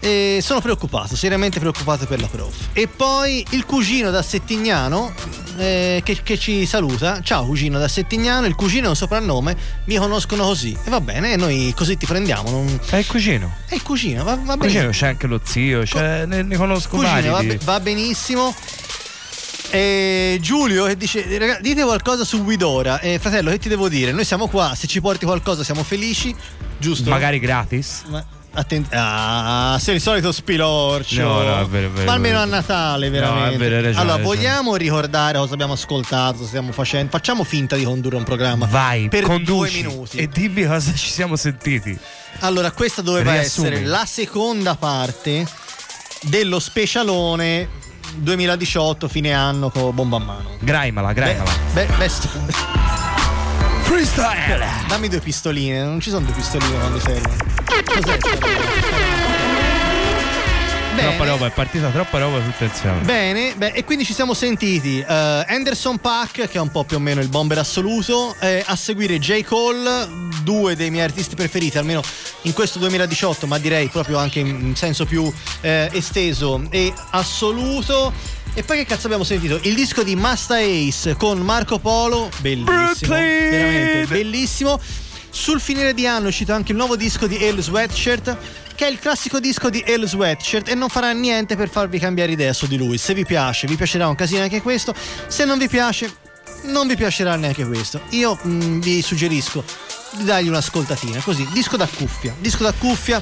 [0.02, 2.68] Eh, sono preoccupato, seriamente preoccupato per la prof.
[2.72, 5.12] E poi il cugino da Settignano
[5.58, 7.20] eh, che, che ci saluta.
[7.22, 10.74] Ciao cugino da Settignano, il cugino è un soprannome, mi conoscono così.
[10.84, 12.48] E va bene, noi così ti prendiamo.
[12.50, 12.80] Non...
[12.88, 13.56] È il cugino.
[13.66, 14.92] È il cugino, va, va Cugino bene.
[14.92, 17.16] c'è anche lo zio, c'è- ne, ne conosco vari.
[17.28, 18.54] Cugino, va, di- be- va benissimo.
[19.72, 23.00] E Giulio che dice: "Raga, dite qualcosa su Guidora.
[23.00, 24.12] Eh, fratello, che ti devo dire?
[24.12, 26.34] Noi siamo qua, se ci porti qualcosa siamo felici,
[26.78, 27.08] giusto?
[27.10, 28.02] Magari gratis.
[28.08, 31.22] Ma, atten- ah, sei il solito spilorcio.
[31.22, 33.54] No, no, è vero, è vero, Ma almeno a Natale, No, veramente.
[33.54, 37.10] è vero, ragione, allora, vogliamo ricordare cosa abbiamo ascoltato, stiamo facendo?
[37.10, 38.66] Facciamo finta di condurre un programma.
[38.66, 40.16] Vai, per due minuti.
[40.18, 41.98] E dimmi cosa ci siamo sentiti.
[42.40, 43.68] Allora, questa doveva Riassumi.
[43.68, 45.46] essere la seconda parte
[46.22, 47.68] dello specialone
[48.16, 50.50] 2018 fine anno con bomba a mano.
[50.58, 51.50] Graimala, graimala.
[51.72, 52.28] Beh, best.
[53.82, 54.64] Freestyle!
[54.88, 57.49] Dammi due pistoline, non ci sono due pistoline quando servono.
[60.96, 63.00] Troppa roba, è partita troppa roba tutta insieme.
[63.00, 66.96] Bene, beh, e quindi ci siamo sentiti eh, Anderson Pack, che è un po' più
[66.96, 69.42] o meno il bomber assoluto, eh, a seguire J.
[69.42, 70.08] Cole,
[70.42, 72.02] due dei miei artisti preferiti, almeno
[72.42, 78.12] in questo 2018, ma direi proprio anche in senso più eh, esteso e assoluto.
[78.52, 79.58] E poi che cazzo abbiamo sentito?
[79.62, 83.50] Il disco di Masta Ace con Marco Polo, bellissimo, Brooklyn!
[83.50, 84.80] veramente bellissimo.
[85.30, 88.36] Sul finire di anno è uscito anche il nuovo disco di Ale Sweatshirt,
[88.74, 92.32] che è il classico disco di Ale Sweatshirt e non farà niente per farvi cambiare
[92.32, 92.98] idea su di lui.
[92.98, 94.94] Se vi piace, vi piacerà un casino anche questo.
[95.26, 96.12] Se non vi piace,
[96.64, 98.00] non vi piacerà neanche questo.
[98.10, 99.64] Io mm, vi suggerisco
[100.12, 103.20] di dargli un'ascoltatina, così, disco da cuffia, disco da cuffia,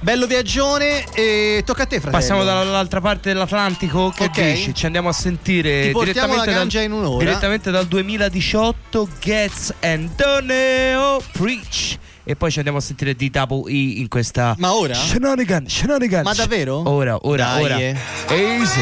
[0.00, 2.16] bello viaggione e tocca a te, fratello.
[2.18, 4.10] Passiamo dall'altra parte dell'Atlantico.
[4.14, 4.52] Che Ok.
[4.52, 4.74] dici?
[4.74, 7.24] Ci andiamo a sentire Ti portiamo la dal, in un'ora.
[7.24, 11.98] direttamente dal 2018 Gets and Doneo Preach.
[12.22, 14.54] E poi ci andiamo a sentire di Double E in questa.
[14.58, 14.94] Ma ora?
[14.94, 16.22] Shenanigan, Shenanigan.
[16.22, 16.88] Ma davvero?
[16.88, 17.78] Ora, ora, Dai, ora.
[17.78, 17.96] eh.
[18.28, 18.80] Easy.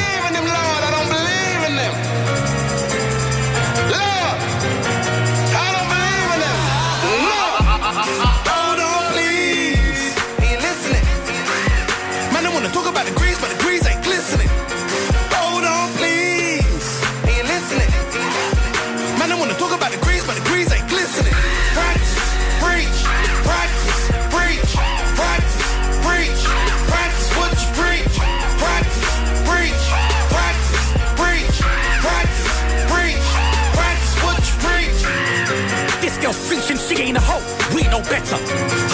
[38.08, 38.40] Better.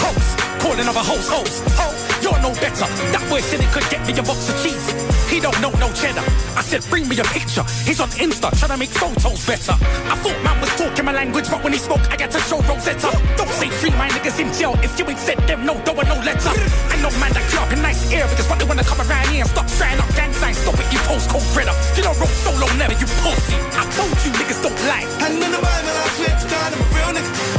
[0.03, 0.27] Hoes,
[0.59, 1.55] calling other hoes hoes.
[1.79, 1.87] Ho,
[2.21, 2.87] you're no better.
[3.15, 4.91] That boy said it could get me a box of cheese.
[5.31, 6.23] He don't know no cheddar.
[6.55, 7.63] I said, bring me a picture.
[7.87, 9.75] He's on Insta, trying to make photos better.
[10.11, 12.61] I thought man was talking my language, but when he spoke, I got to show
[12.61, 13.09] Rosetta.
[13.37, 16.05] Don't say free my niggas in jail if you ain't said them no door or
[16.05, 16.53] no letter.
[16.91, 19.41] I know man that grew up in nice because what they wanna come around here
[19.41, 20.57] and stop trying up gang signs.
[20.57, 21.75] Stop it, you postcode brother.
[21.95, 23.55] You don't roll solo never, you pussy.
[23.79, 25.07] I told you niggas don't lie.
[25.25, 27.54] And in the Bible, I swear to God, I'm a real nigga.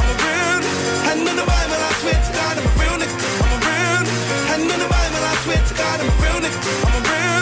[2.01, 3.15] Swear to God, I'm a real nigga.
[3.43, 4.53] I'm a real nigga.
[4.53, 6.59] And in the Bible, I swear to God, I'm a real nigga.
[6.85, 7.36] I'm a real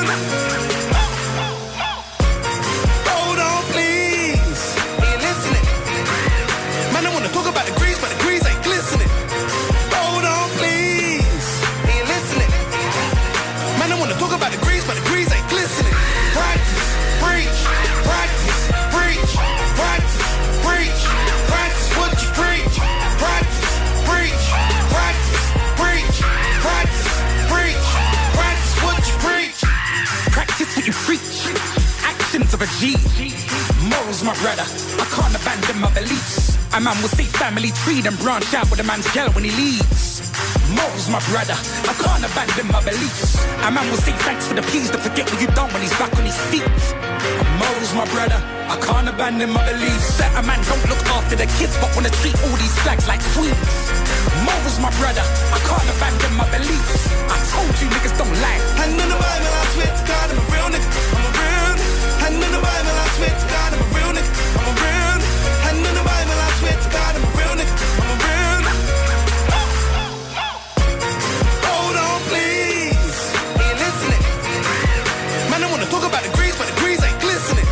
[34.41, 34.65] brother.
[34.99, 36.57] I can't abandon my beliefs.
[36.73, 39.51] A man will say family tree, then branch out with a man's girl when he
[39.51, 40.31] leaves.
[40.75, 41.55] Morals, my brother.
[41.87, 43.39] I can't abandon my beliefs.
[43.63, 45.95] A man will say thanks for the please, to forget what you done when he's
[45.95, 46.67] back on his feet.
[47.59, 48.39] Morals, my brother.
[48.67, 50.17] I can't abandon my beliefs.
[50.17, 53.21] That a man don't look after the kids, but wanna treat all these flags like
[53.37, 53.55] queens.
[54.43, 55.23] Morals, my brother.
[55.55, 57.03] I can't abandon my beliefs.
[57.31, 58.61] I told you niggas don't lie.
[58.83, 61.34] And I swear to God, I'm a real nigga.
[62.25, 62.45] I'm a real nigga.
[62.45, 64.31] In the Bible, I swear to God, I'm a real nigga.
[64.57, 65.69] I'm a real nigga.
[65.69, 67.73] And in the Bible, I swear to God, I'm a real nigga.
[68.01, 68.81] I'm a real nigga.
[71.69, 73.17] Hold on, please.
[73.61, 74.21] Are you listening?
[75.53, 77.67] Man, I wanna talk about the grease, but the grease ain't glistening.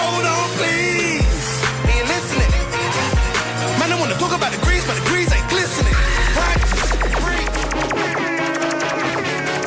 [0.00, 1.44] Hold on, please.
[1.88, 2.50] Are you listening?
[3.78, 5.94] Man, I wanna talk about the grease, but the grease ain't glistening.
[6.32, 6.88] Practice,
[7.20, 7.52] preach.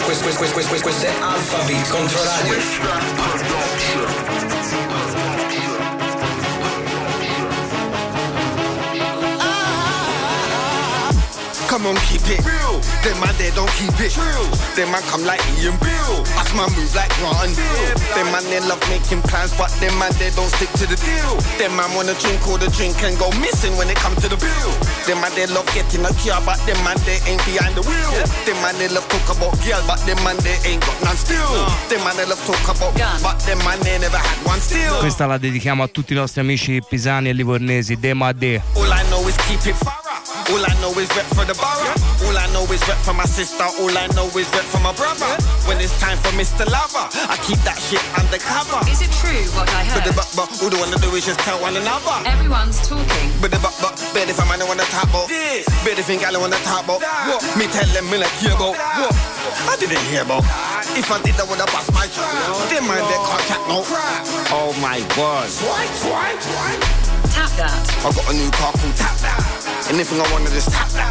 [0.06, 3.41] Questo, questo, questo, questo, questo è Alpha Beat Controradio.
[11.72, 12.84] Come on, keep it real.
[13.00, 14.44] Them man they don't keep it true.
[14.76, 16.20] Them man come like Ian Beale.
[16.36, 17.56] Ask my move like Grant and
[18.12, 21.32] Them man they love making plans, but them man they don't stick to the deal.
[21.56, 24.36] Them man wanna drink all the drink and go missing when it come to the
[24.36, 24.72] bill.
[25.08, 28.12] Them man they love getting a cure, but them man they ain't behind the wheel.
[28.44, 31.56] Them man they love talk about girl, but them man they ain't got none still.
[31.88, 32.92] Them man they love talk about,
[33.24, 35.00] but them man they never had one still.
[35.00, 38.60] Questa la dedichiamo a tutti i nostri amici pisani e livornesi, De Ma De.
[38.76, 40.01] All I know is keep it thorough.
[40.52, 42.28] All I know is rep for the borough.
[42.28, 43.64] All I know is rep for my sister.
[43.64, 45.32] All I know is rep for my brother.
[45.64, 46.68] When it's time for Mr.
[46.68, 48.84] Lover, I keep that shit undercover.
[48.92, 50.04] Is it true what I heard?
[50.04, 50.36] But the heard?
[50.36, 52.20] but but all they wanna do is just tell one another.
[52.28, 53.32] Everyone's talking.
[53.40, 56.20] But the but but bet if a man wanna talk about this, bet if ain't
[56.20, 57.40] gal wanna talk about what?
[57.56, 59.16] Me tell them me like hear about what?
[59.72, 60.44] I didn't hear about.
[61.00, 62.28] If I did, I woulda bust my shot.
[62.68, 63.88] Them man they can't chat no.
[64.52, 65.48] Oh my word.
[67.32, 67.72] Tap that.
[68.04, 69.61] I got a new car called Tap That.
[69.90, 71.10] Anything I wanna just tap that.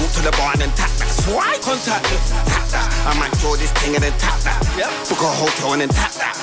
[0.00, 1.10] Walk to the bar and then tap that.
[1.10, 1.62] Swipe.
[1.62, 2.16] Contact me.
[2.50, 2.88] Tap that.
[3.06, 4.58] I might draw this thing and then tap that.
[4.74, 4.90] Yep.
[5.08, 6.34] Book a hotel and then tap that.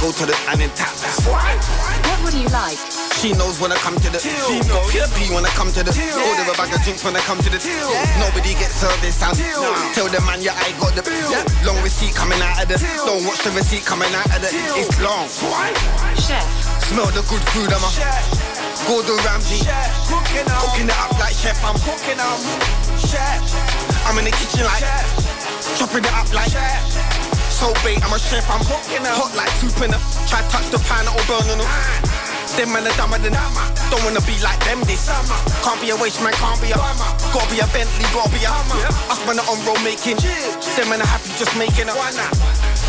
[0.00, 1.12] Go to the and then tap that.
[1.24, 1.60] Swipe.
[2.08, 2.78] What would you like?
[3.22, 5.82] She knows when I come to the She knows Pure P when I come to
[5.86, 7.62] the Order a bag of drinks when I come to the
[8.18, 9.38] Nobody gets service sound
[9.94, 11.06] Tell the man yeah I got the
[11.62, 14.98] Long receipt coming out of the Don't watch the receipt coming out of the It's
[14.98, 15.78] long Swipe.
[16.18, 16.42] Chef.
[16.90, 18.51] Smell the good food I'm a
[18.86, 19.62] Gordon Ramsay.
[20.08, 22.38] Cooking, cooking it up like chef I'm cooking up.
[22.98, 23.42] Chef
[24.06, 25.78] I'm in the kitchen like chef.
[25.78, 26.50] Chopping it up like
[27.50, 29.18] So bait I'm a chef I'm cooking up.
[29.18, 32.22] Hot like soup in them Try touch the pan it'll burn on them
[32.52, 33.32] them man are dumber than
[33.88, 35.08] Don't wanna be like them this
[35.64, 38.52] Can't be a waste man, can't be a Gotta be a Bentley, gotta be a
[39.08, 40.20] Us man are on road making.
[40.20, 41.96] Them man are happy just making a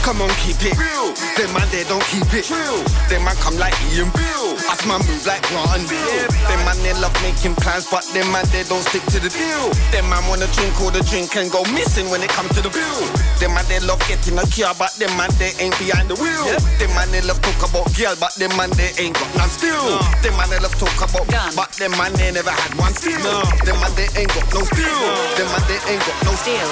[0.03, 1.15] Come on, keep it real.
[1.39, 2.83] Them man they don't keep it true.
[3.07, 4.59] Them man come like Ian Beale.
[4.67, 6.27] Us man move like Grant and Bill.
[6.51, 9.71] Them man they love making plans, but them man they don't stick to the deal.
[9.95, 12.67] Them man wanna drink all the drink and go missing when it come to the
[12.67, 12.99] bill.
[13.39, 16.51] Them man they love getting a cure, but them man they ain't behind the wheel.
[16.83, 20.03] Them man they love talk about girl, but them man they ain't got none still.
[20.19, 23.23] Them man they love talk about, gun, but them man they never had one still.
[23.63, 24.99] Them man they ain't got no steel.
[25.39, 26.67] Them man they ain't got no steel.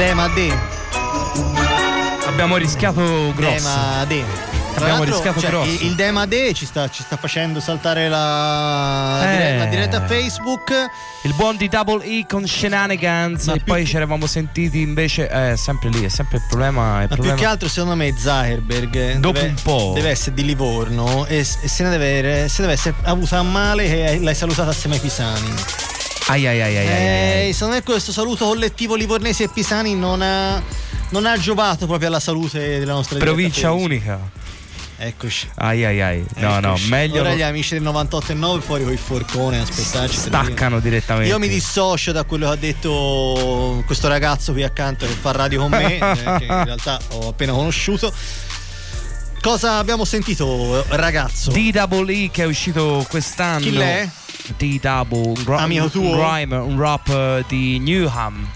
[0.00, 0.50] Dema D.
[2.26, 3.68] Abbiamo rischiato grosso.
[3.68, 4.22] Dema D.
[4.76, 5.84] Abbiamo rischiato cioè, grosso.
[5.84, 9.36] il, Dema Day ci sta, ci sta facendo saltare la, la Eh.
[9.36, 10.72] dire- la diretta Facebook.
[11.24, 13.44] Il buon di Double E con Shenanigans.
[13.44, 15.28] Ma e più poi ci eravamo sentiti invece.
[15.28, 16.80] È sempre lì, è sempre il problema.
[16.80, 17.36] Il Ma più problema.
[17.36, 19.92] che altro, secondo me, Zuckerberg Dopo deve, un po'.
[19.94, 23.86] deve essere di Livorno e, e se ne deve, se deve essere avuta a male
[23.86, 25.54] che l'hai salutata assieme ai Pisani.
[26.26, 27.48] Ai ai ai ai, ai, ai.
[27.48, 30.62] Eh, secondo me questo saluto collettivo livornesi e pisani non ha,
[31.10, 34.38] non ha giovato proprio alla salute della nostra Provincia unica.
[35.02, 35.48] Eccoci.
[35.56, 36.24] Ai ai ai.
[36.36, 36.88] No, no, Eccoci.
[36.90, 37.20] meglio.
[37.22, 40.14] Ora gli amici del 98 e 9 fuori con il forcone aspettarci.
[40.16, 40.90] Staccano dire.
[40.90, 41.30] direttamente.
[41.30, 45.60] Io mi dissocio da quello che ha detto questo ragazzo qui accanto che fa radio
[45.60, 45.98] con me, eh,
[46.38, 48.12] che in realtà ho appena conosciuto.
[49.40, 51.50] Cosa abbiamo sentito, ragazzo?
[51.50, 53.60] D-Double-E che è uscito quest'anno.
[53.60, 54.06] Chi l'è?
[54.56, 58.48] D-Double, un, gra- Amico un- un rhyme, un rap eh, di Newham,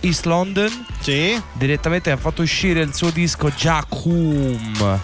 [0.00, 0.86] East London.
[1.00, 1.40] Sì.
[1.52, 5.00] Direttamente ha fatto uscire il suo disco Jackum,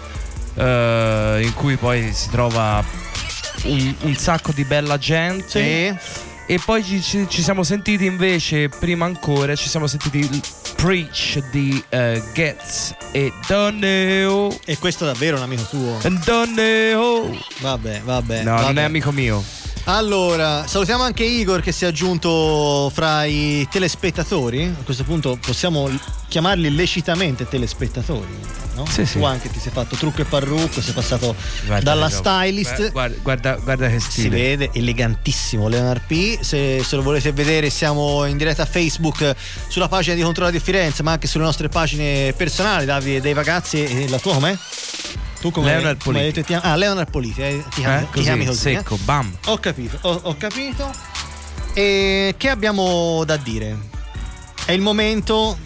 [0.55, 2.83] eh, in cui poi si trova
[3.63, 5.97] un, un sacco di bella gente.
[5.99, 6.27] Sì.
[6.51, 10.27] E poi ci, ci- siamo sentiti invece, prima ancora, ci siamo sentiti
[10.81, 14.57] Preach di eh, Getz e Donneo.
[14.63, 15.99] E questo è davvero un amico tuo?
[16.23, 17.37] Donneo.
[17.59, 18.43] Vabbè, vabbè.
[18.43, 18.65] No, vabbè.
[18.65, 19.43] non è amico mio.
[19.85, 24.63] Allora, salutiamo anche Igor che si è aggiunto fra i telespettatori.
[24.79, 25.89] A questo punto possiamo
[26.27, 28.37] chiamarli lecitamente telespettatori,
[28.75, 28.85] no?
[28.85, 29.17] Sì, sì.
[29.17, 32.91] Tu anche ti sei fatto trucco e parrucco, sei passato Guarda dalla stylist.
[32.91, 34.29] Guarda, guarda, guarda che Si stile.
[34.29, 36.39] vede elegantissimo Leonard P.
[36.39, 39.33] Se, se lo volete vedere, siamo in diretta a Facebook
[39.69, 43.83] sulla pagina di Controlladio Firenze, ma anche sulle nostre pagine personali, Davide dei ragazzi.
[43.83, 44.55] E la tua com'è?
[45.41, 46.41] Tu come Leonard come Politi.
[46.41, 46.61] ti chiami?
[46.63, 48.69] Ah, Leonard Politi, eh, ti chiami, Eh, ti chiami così, così.
[48.69, 48.75] eh?
[48.77, 49.35] secco, bam.
[49.45, 50.91] Ho capito, ho, ho capito.
[51.73, 53.77] E che abbiamo da dire?
[54.63, 55.57] È il momento.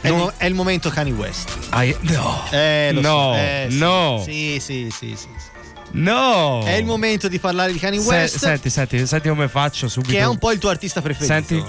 [0.00, 1.50] È, il, mo- è il momento Kanye West.
[1.70, 2.42] Ai- no.
[2.50, 3.76] Eh, no, so, eh, sì.
[3.78, 4.22] no.
[4.24, 5.50] Sì, sì, sì, sì, sì.
[5.92, 6.62] No.
[6.64, 8.38] È il momento di parlare di Kanye Se- West.
[8.38, 10.12] senti, senti, senti come faccio subito.
[10.14, 11.34] che è un po' il tuo artista preferito.
[11.34, 11.64] Senti.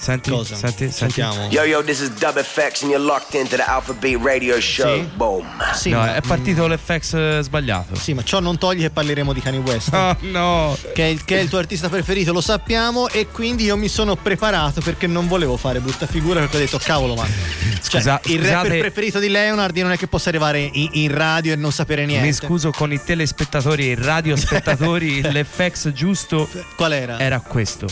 [0.00, 0.54] Senti, Cosa?
[0.54, 0.96] senti, senti.
[0.96, 1.48] Sentiamo.
[1.50, 4.94] Yo, yo, this is Dub FX and you're locked into the Alpha Beat Radio Show.
[4.96, 5.08] Sì.
[5.14, 5.46] Boom.
[5.74, 7.94] Sì, no, ma- è partito l'FX eh, sbagliato.
[7.96, 9.90] Sì, ma ciò non toglie che parleremo di Kanye West.
[9.98, 10.76] Oh, no.
[10.94, 13.08] Che è, il, che è il tuo artista preferito, lo sappiamo.
[13.08, 16.40] E quindi io mi sono preparato perché non volevo fare brutta figura.
[16.40, 17.26] Perché ho detto, cavolo, ma.
[17.88, 21.14] Cioè, Scusa- il rapper scusate- preferito di Leonard non è che possa arrivare in, in
[21.14, 22.26] radio e non sapere niente.
[22.26, 27.18] Mi scuso con i telespettatori e i radiospettatori, l'FX giusto Qual era?
[27.18, 27.86] era questo.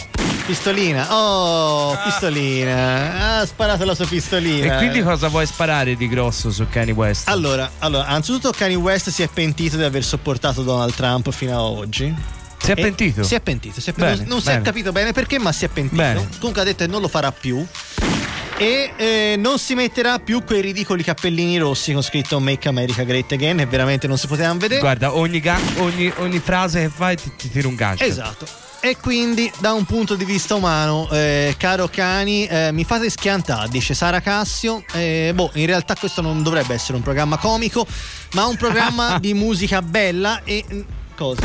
[0.44, 1.06] Pistolina.
[1.14, 3.38] Oh, pistolina.
[3.40, 4.74] Ha sparato la sua pistolina.
[4.74, 7.28] E quindi cosa vuoi sparare di grosso su Kanye West?
[7.28, 11.62] Allora, allora, anzitutto Kanye West si è pentito di aver sopportato Donald Trump fino a
[11.62, 12.14] oggi.
[12.58, 13.22] Si è E- pentito?
[13.22, 13.80] Si è pentito.
[13.80, 14.30] si è Bene, pentito.
[14.30, 14.64] non si è bene.
[14.64, 15.96] capito bene perché, ma si è pentito.
[15.96, 16.28] Bene.
[16.38, 17.64] Comunque ha detto che non lo farà più.
[18.58, 23.30] E eh, non si metterà più quei ridicoli cappellini rossi con scritto Make America Great
[23.32, 24.80] Again, che veramente non si potevano vedere.
[24.80, 28.04] Guarda, ogni, ga- ogni, ogni frase che fai ti, ti tira un gancio.
[28.04, 28.46] Esatto.
[28.86, 33.68] E quindi, da un punto di vista umano, eh, caro Cani, eh, mi fate schiantare,
[33.68, 34.84] dice Sara Cassio.
[34.92, 37.84] Eh, boh, in realtà questo non dovrebbe essere un programma comico,
[38.34, 40.64] ma un programma di musica bella e.
[40.72, 40.80] mm,
[41.16, 41.42] cosa?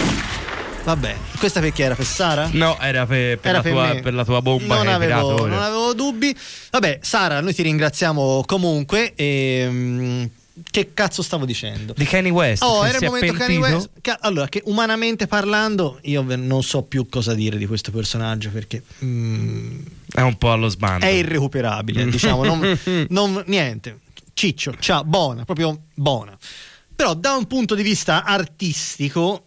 [0.84, 2.48] Vabbè, questa perché era per Sara?
[2.52, 5.64] No, era per, per Era la, per tua, per la tua bomba non avevo, non
[5.64, 6.38] avevo dubbi.
[6.70, 9.14] Vabbè, Sara, noi ti ringraziamo comunque.
[9.16, 10.26] E, mm,
[10.70, 11.93] che cazzo stavo dicendo?
[11.95, 12.64] Di Kanye West.
[12.64, 13.57] Oh, che era il momento Kanye?
[13.57, 13.89] West.
[14.01, 18.84] Ca- allora, che umanamente parlando, io non so più cosa dire di questo personaggio perché
[19.03, 19.80] mm,
[20.14, 21.05] È un po' allo sbando.
[21.05, 23.99] è irrecuperabile, diciamo, non, non- niente.
[24.34, 26.38] Ciccio, ciao, buona, proprio buona.
[26.95, 29.45] Però da un punto di vista artistico,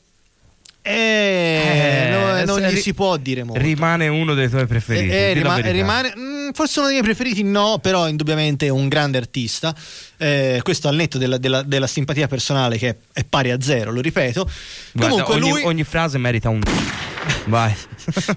[0.87, 2.09] eh,
[2.45, 3.62] no- non gli si può dire molto.
[3.62, 5.09] Rimane uno dei tuoi preferiti.
[5.09, 9.16] Eh, eh, rima- rimane, mm, forse uno dei miei preferiti, no, però indubbiamente un grande
[9.16, 9.74] artista.
[10.18, 13.93] Eh, questo al netto della, della- della simpatia personale che è, è pari a zero,
[13.93, 14.47] lo ripeto.
[14.93, 16.61] Guarda, Comunque ogni, lui, ogni frase merita un.
[17.47, 17.74] Vai.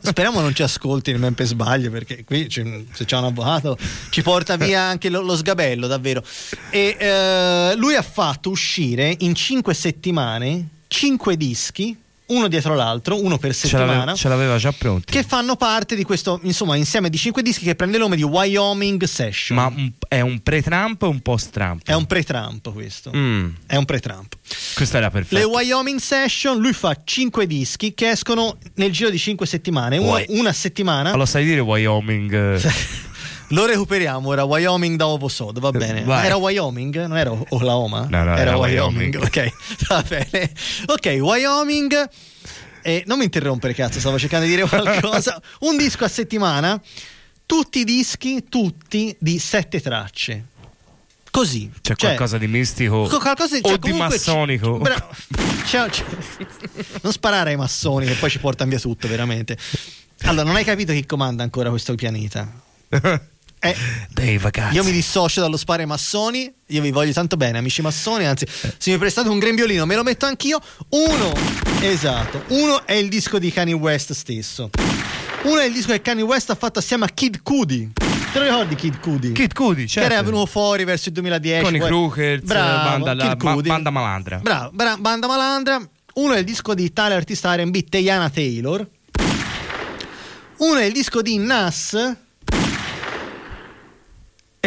[0.02, 3.78] speriamo non ci ascolti nemmeno per sbaglio, perché qui se c'è un avvocato
[4.10, 6.24] ci porta via anche lo, lo sgabello, davvero.
[6.70, 11.96] E eh, lui ha fatto uscire in cinque settimane cinque dischi,
[12.28, 14.14] uno dietro l'altro, uno per settimana.
[14.16, 15.12] ce l'aveva già pronti.
[15.12, 18.24] che fanno parte di questo insomma insieme di cinque dischi che prende il nome di
[18.24, 19.58] Wyoming Session.
[19.58, 19.74] Ma
[20.08, 21.82] è un pre-Trump o un post-Trump?
[21.86, 23.12] È un pre-Trump questo.
[23.16, 24.36] Mm, È un pre-Trump.
[24.76, 25.50] questo era Le perfetto.
[25.50, 30.52] Wyoming Session, lui fa cinque dischi che escono nel giro di cinque settimane, Wy- una
[30.54, 31.12] settimana.
[31.12, 32.34] Ma lo sai dire Wyoming?
[32.34, 32.72] eh?
[33.52, 36.04] Lo recuperiamo ora, Wyoming da Ovosod, va bene.
[36.04, 36.26] Vai.
[36.26, 37.06] Era Wyoming?
[37.06, 38.06] Non era Oklahoma?
[38.10, 39.16] No, no, era Wyoming.
[39.16, 39.24] Wyoming.
[39.24, 40.52] Ok, va bene.
[40.88, 42.10] Ok, Wyoming.
[42.82, 45.42] Eh, non mi interrompere, cazzo, stavo cercando di dire qualcosa.
[45.62, 46.80] Un disco a settimana,
[47.46, 50.46] tutti i dischi, tutti di sette tracce.
[51.32, 51.70] così.
[51.82, 54.78] C'è Cioè, qualcosa di mistico co- qualcosa- cioè, o di massonico.
[54.80, 55.08] Bra-
[55.66, 56.06] c'è- c'è-
[57.02, 59.58] non sparare ai massoni che poi ci portano via tutto, veramente.
[60.24, 62.52] Allora, non hai capito chi comanda ancora questo pianeta?
[63.60, 63.76] Eh,
[64.10, 64.76] Dei ragazzi.
[64.76, 66.52] io mi dissocio dallo sparo ai massoni.
[66.68, 68.26] Io vi voglio tanto bene, amici massoni.
[68.26, 68.46] Anzi,
[68.78, 70.60] se mi prestate un grembiolino, me lo metto anch'io.
[70.90, 71.34] Uno,
[71.82, 72.44] esatto.
[72.50, 74.70] Uno è il disco di Kanye West stesso.
[75.44, 77.92] Uno è il disco che Kanye West ha fatto assieme a Kid Cudi.
[78.32, 79.32] Te lo ricordi Kid Cudi?
[79.32, 80.14] Kid Cudi, Che certo.
[80.14, 81.64] era venuto fuori verso il 2010.
[81.64, 83.70] Con i Crookers, Bravo, banda, la- Cudi.
[83.70, 84.38] banda malandra.
[84.38, 85.90] Bravo, bra- banda malandra.
[86.16, 88.88] Uno è il disco di tale artista RB Teyana Taylor.
[90.58, 92.16] Uno è il disco di Nas.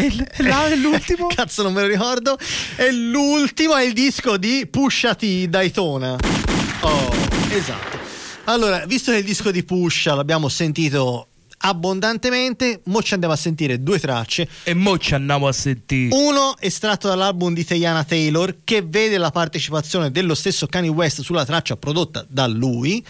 [0.07, 1.27] E là è l'ultimo?
[1.35, 2.39] Cazzo, non me lo ricordo.
[2.77, 6.17] E l'ultimo è il disco di Pusha T Daytona.
[6.81, 7.15] Oh,
[7.51, 7.99] esatto.
[8.45, 11.29] Allora, visto che il disco di Pusha l'abbiamo sentito
[11.63, 14.49] abbondantemente, mo ci andiamo a sentire due tracce.
[14.63, 16.15] E mo ci andiamo a sentire.
[16.15, 21.45] Uno estratto dall'album di Teyana Taylor che vede la partecipazione dello stesso Kanye West sulla
[21.45, 23.05] traccia prodotta da lui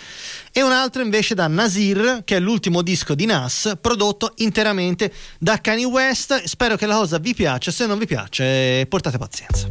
[0.52, 5.60] e un altro invece da Nasir che è l'ultimo disco di Nas prodotto interamente da
[5.60, 6.44] Kanye West.
[6.44, 9.68] Spero che la cosa vi piaccia, se non vi piace portate pazienza.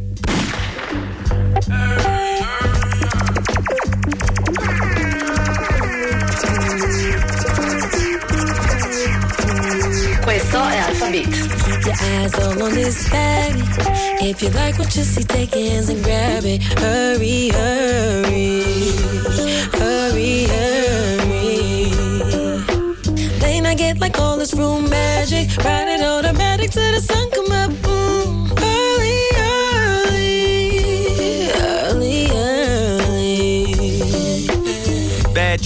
[10.50, 11.28] Questo è Alpha Beat.
[11.28, 13.62] Keep your eyes all on this fatty.
[14.20, 16.60] If you like what you see, take hands and grab it.
[16.80, 18.64] Hurry, hurry.
[19.78, 20.88] Hurry, hurry.
[23.76, 25.56] Get like all this room magic.
[25.58, 28.39] Ride it automatic till the sun come up.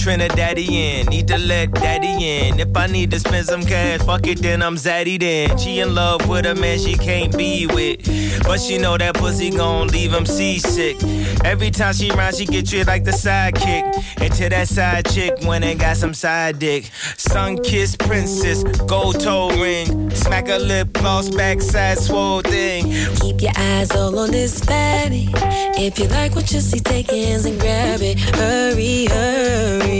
[0.05, 2.59] Trinidadian, need to let daddy in.
[2.59, 5.57] If I need to spend some cash, fuck it, then I'm zaddy then.
[5.57, 8.05] She in love with a man she can't be with.
[8.43, 10.97] But she know that pussy gon' leave him seasick.
[11.43, 14.21] Every time she round, she get treated like the sidekick.
[14.21, 16.91] And to that side chick when it got some side dick.
[17.17, 20.11] Sun kissed princess, gold toe ring.
[20.11, 22.91] Smack her lip gloss, backside swole thing.
[23.15, 25.29] Keep your eyes all on this fatty.
[25.77, 28.19] If you like what you see, take hands and grab it.
[28.19, 29.94] Hurry, hurry.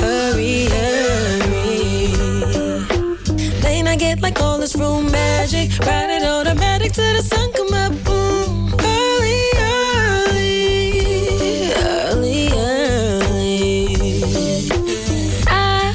[0.00, 2.12] Hurry, hurry.
[3.62, 5.70] They not get like all this room magic.
[5.86, 7.92] Ride it automatic till the sun come up.
[8.04, 8.74] Boom.
[8.80, 9.42] Early,
[9.74, 11.72] early.
[11.74, 13.68] Early, early.
[15.46, 15.94] I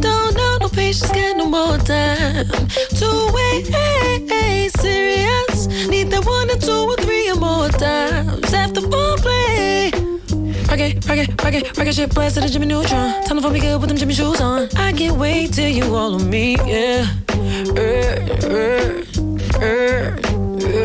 [0.00, 2.48] don't know no patience, got no more time
[3.00, 3.66] to wait.
[4.80, 8.51] Serious, need that one or two or three or more times.
[10.82, 13.22] Rocket, rocket, rocket, rocket ship blast to the Jimmy Neutron.
[13.22, 14.68] Time to be good with them Jimmy Choos on.
[14.76, 17.06] I can't wait till you all on me, yeah.
[17.28, 17.38] Uh,
[17.78, 19.04] uh,
[19.62, 20.80] uh, uh.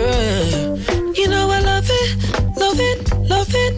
[1.16, 2.16] You know I love it,
[2.56, 3.76] love it, love it,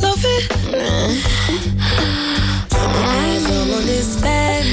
[0.00, 0.42] love it.
[2.70, 4.64] Keep your eyes all on this bag.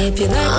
[0.00, 0.53] If you like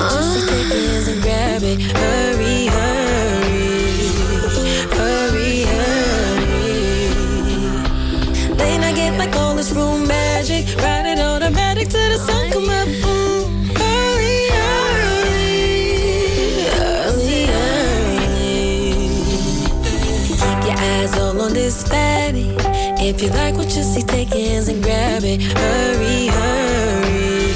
[23.16, 25.41] If you like what you see, take hands and grab it.
[25.41, 27.53] Hurry, hurry,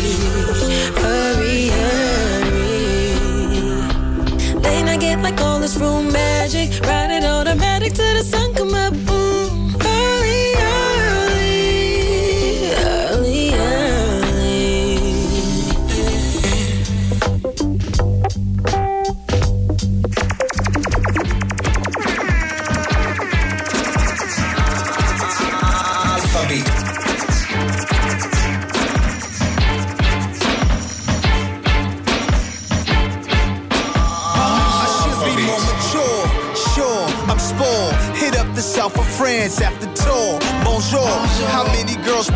[1.03, 3.01] hurry, hurry.
[4.61, 6.08] They not get like all this room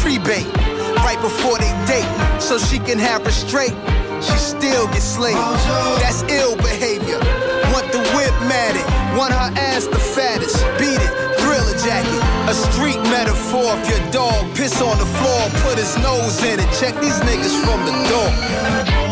[0.03, 0.45] pre-bait
[0.99, 3.73] right before they date so she can have her straight?
[4.21, 5.39] She still gets slayed.
[6.03, 7.19] That's ill behavior.
[7.71, 8.83] Want the whip matted.
[9.17, 10.59] Want her ass the fattest.
[10.77, 11.13] Beat it.
[11.39, 12.21] Thriller jacket.
[12.51, 13.79] A street metaphor.
[13.79, 16.69] If your dog piss on the floor, put his nose in it.
[16.79, 19.02] Check these niggas from the door.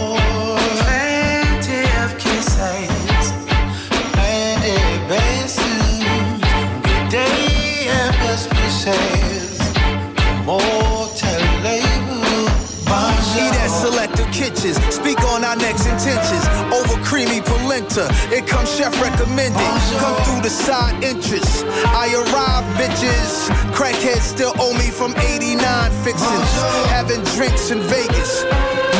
[17.72, 18.08] Polenta.
[18.36, 19.58] It comes chef recommended.
[20.00, 21.64] Come through the side entrance.
[22.04, 23.48] I arrive, bitches.
[23.72, 26.52] Crackheads still owe me from 89 fixings.
[26.92, 28.44] Having drinks in Vegas.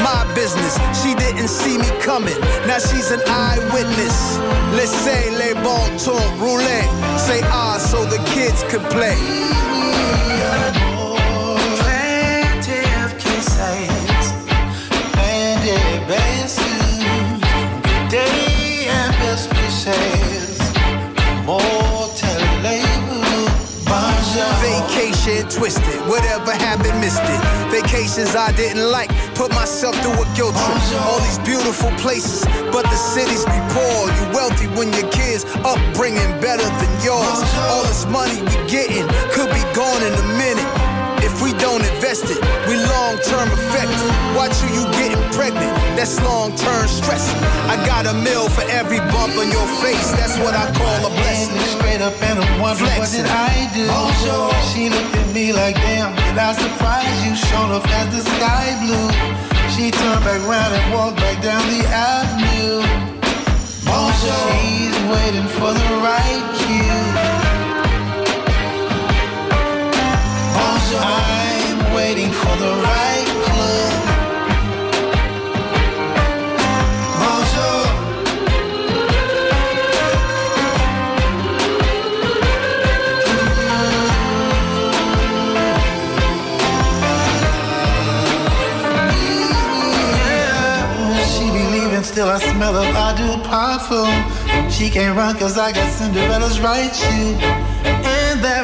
[0.04, 0.74] My business.
[1.04, 2.40] She didn't see me coming.
[2.66, 4.38] Now she's an eyewitness.
[4.78, 6.90] Let's say les bon ton roulette.
[7.20, 9.71] Say ah so the kids can play.
[25.22, 27.42] Vacation twisted, whatever happened, missed it.
[27.70, 31.02] Vacations I didn't like, put myself through a guilt trip.
[31.06, 32.44] All these beautiful places,
[32.74, 34.10] but the cities be poor.
[34.18, 37.38] You wealthy when your kids upbringing better than yours.
[37.70, 40.91] All this money we getting could be gone in a minute.
[41.32, 44.12] If we don't invest it, we long term affect it.
[44.36, 47.32] Watch who you getting pregnant, that's long term stress.
[47.72, 51.12] I got a mill for every bump on your face, that's what I call a
[51.24, 51.56] blessing.
[51.80, 53.88] Straight up and I'm wondering what did I do?
[53.88, 57.34] Oh, She looked at me like, damn, did I surprise you?
[57.48, 59.10] Showed up as the sky blue.
[59.72, 62.84] She turned back around and walked back down the avenue.
[63.88, 67.11] Oh, She's waiting for the right cue.
[71.00, 73.72] I'm waiting for the right clue.
[91.32, 94.70] She be leaving, still I smell I do parfum.
[94.70, 97.71] She can't run cause I got Cinderella's right shoe.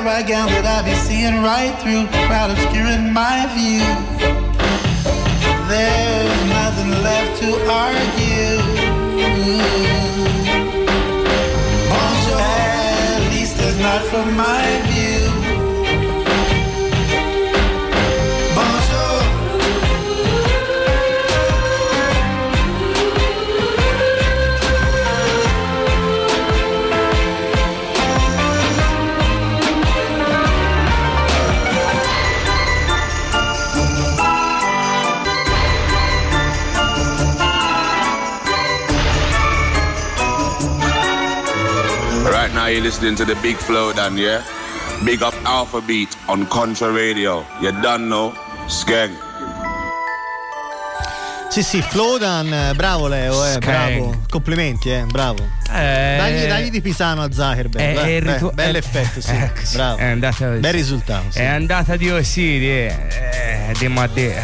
[0.08, 3.84] Right gown that I be seeing right through, crowd obscuring my view.
[5.68, 8.55] There's nothing left to argue.
[11.91, 12.39] Bonjour.
[12.39, 15.07] At least it's not from my view.
[42.68, 44.43] Now you're listening to the Big Flow Dan, yeah?
[45.05, 47.45] Big up Alpha Beat on Contra Radio.
[47.61, 48.34] You done know?
[48.68, 49.15] Skeng.
[51.49, 54.13] Sì, sì, Flowdan, eh, bravo Leo, eh, bravo.
[54.30, 55.47] Complimenti, eh, bravo.
[55.72, 57.82] Eh, Dagli, dagli di Pisano a Zuckerberg.
[57.82, 59.32] È, eh, beh, ritu- bell'effetto, sì.
[59.32, 59.97] Ecco, sì, bravo.
[59.97, 60.45] È andata.
[60.47, 61.39] Bel risultato, sì.
[61.39, 64.43] È andata di così, di, eh, di ma di- Eh,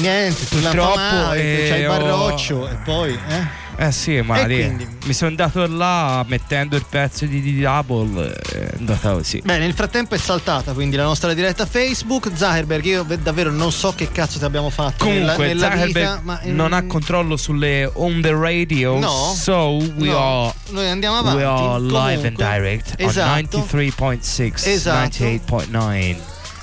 [0.00, 3.57] Niente, tu Purtroppo, famavi, eh, c'hai il ho- barroccio e poi, eh?
[3.80, 4.88] Eh sì, ma di- quindi?
[5.04, 9.40] mi sono andato là mettendo il pezzo di, di Double, è andata così.
[9.44, 12.28] Beh, nel frattempo è saltata quindi la nostra diretta Facebook.
[12.34, 16.10] Zuckerberg, io ve- davvero non so che cazzo ti abbiamo fatto Comunque, nella, nella Zuckerberg
[16.16, 19.32] vita, ma non ha controllo sulle on the radio, No.
[19.36, 20.18] so we No.
[20.48, 21.36] are Noi andiamo avanti.
[21.38, 23.56] We are live and Comunque, direct esatto.
[23.58, 25.18] on 93.6, Esatto.
[25.24, 26.16] 98.9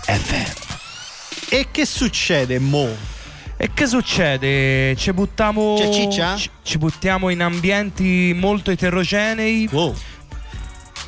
[0.06, 0.52] FM.
[1.48, 3.14] E che succede mo?
[3.58, 4.96] E che succede?
[4.98, 5.78] Ci buttiamo.
[6.38, 9.70] Ci, ci buttiamo in ambienti molto eterogenei.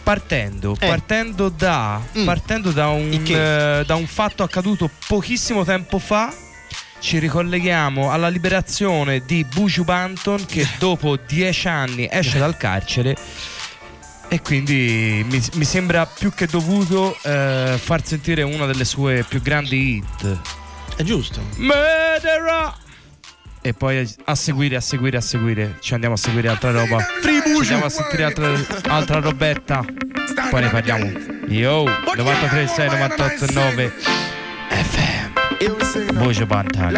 [0.04, 0.88] Partendo, Eh.
[0.88, 2.24] partendo, da, Mm.
[2.24, 6.34] partendo da, un, eh, da un fatto accaduto pochissimo tempo fa,
[7.00, 13.18] ci ricolleghiamo alla liberazione di Buju Banton che dopo dieci anni esce dal carcere
[14.30, 19.42] e quindi mi, mi sembra più che dovuto eh, far sentire una delle sue più
[19.42, 20.40] grandi hit.
[20.98, 21.40] È giusto.
[21.58, 22.74] Murderer!
[23.62, 25.76] E poi a seguire, a seguire, a seguire.
[25.80, 27.06] Ci andiamo a seguire altra roba.
[27.22, 27.30] Ci
[27.60, 28.52] andiamo a sentire altra,
[28.88, 29.86] altra robetta.
[30.50, 31.06] Poi ne parliamo.
[31.48, 31.84] Yo,
[32.16, 33.94] 93, 6, 98, 9
[34.70, 36.14] FM.
[36.18, 36.94] Bujo Bantan.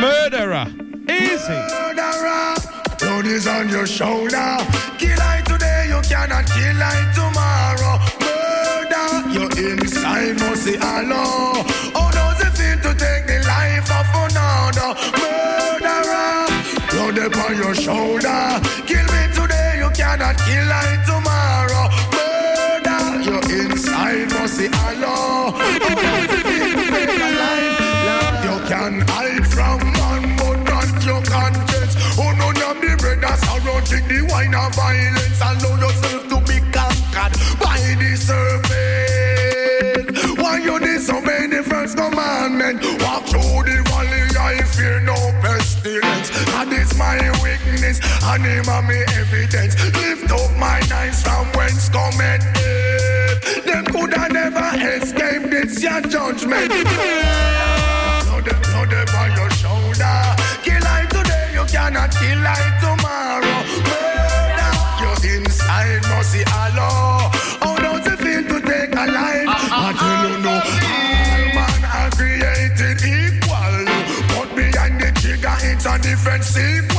[0.00, 0.74] Murderer!
[1.06, 1.52] Easy!
[1.52, 2.54] Murderer,
[2.98, 4.56] blood is on your shoulder.
[4.98, 7.98] Kill I today, you cannot kill I tomorrow.
[8.18, 11.64] Murder, your inside must say hello.
[11.94, 12.27] How does
[14.78, 14.94] another?
[15.18, 16.46] Murderer,
[16.90, 18.60] blood upon your shoulder.
[18.86, 21.88] Kill me today, you cannot kill I tomorrow.
[22.14, 25.56] Murder, your inside must a life?
[28.44, 31.94] You can hide from man, but not your conscience.
[32.18, 35.17] Oh, no, no, the brother surrounding the wine of violence.
[47.98, 48.24] Sense.
[48.24, 49.74] And him and me evidence.
[49.96, 53.64] Lift up my eyes from whence cometh it.
[53.64, 56.68] Them coulda never escape this your judgment.
[56.70, 60.18] Blow them, blow them on your shoulder.
[60.64, 63.60] Kill I today, you cannot kill I tomorrow.
[63.88, 64.72] Murder,
[65.02, 67.30] your inside must see Allah.
[67.60, 69.48] How does it feel to take a life?
[69.48, 73.76] I tell you no, all man are created equal.
[74.34, 76.97] But behind the trigger, it's a different sequel.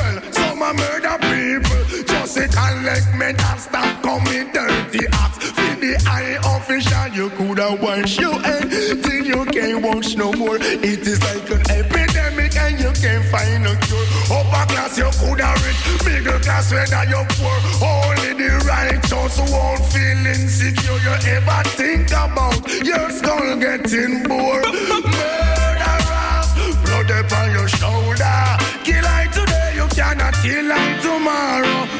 [2.29, 5.49] Some a murder people, just to collect men and stop coming dirty acts.
[5.49, 8.69] For the eye official, you coulda wash your head
[9.03, 10.57] till you can't wash no more.
[10.61, 14.05] It is like an epidemic and you can't find a cure.
[14.31, 17.57] Upper class you coulda rich, middle class whether you're poor.
[17.81, 20.99] Only the righteous won't feel insecure.
[20.99, 24.65] You ever think about your skull getting bored?
[24.65, 26.43] Murderer,
[26.85, 28.57] blood upon your shoulder.
[28.83, 31.98] Kill I today, you cannot kill I tomorrow.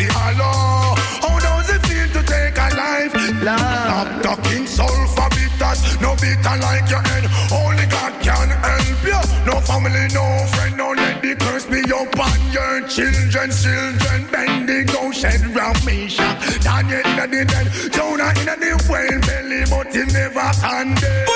[0.00, 0.96] See Allah.
[1.24, 3.12] How does it feel to take a life?
[3.40, 7.24] Stop talking sulfur bitters, no bitter like your head.
[7.52, 9.20] Only God can help you.
[9.48, 10.24] No family, no
[10.54, 13.48] friend, no let the curse be upon your children.
[13.50, 16.28] Children, bend the go shed round Misha.
[16.64, 21.29] Daniel in the dead, Jonah in the whale belly, but he never handed.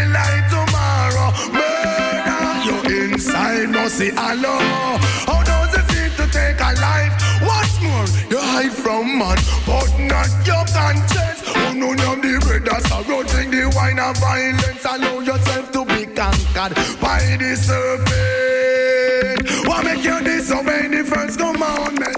[0.00, 0.16] Kill
[0.50, 1.30] tomorrow.
[1.52, 4.98] Murder, your inside must see Allah.
[5.26, 7.12] How does it feel to take a life?
[7.42, 11.42] What's more, you hide from man, but not your conscience.
[11.56, 14.84] Oh no, no, the brothers are rotting the wine of violence.
[14.84, 19.40] Allow yourself to be conquered by the serpent.
[19.66, 22.16] What make you disobey the first commandment?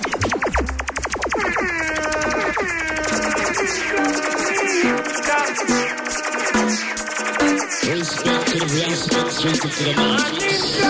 [7.88, 9.94] Respect to the real, respect, to the
[10.38, 10.86] Questo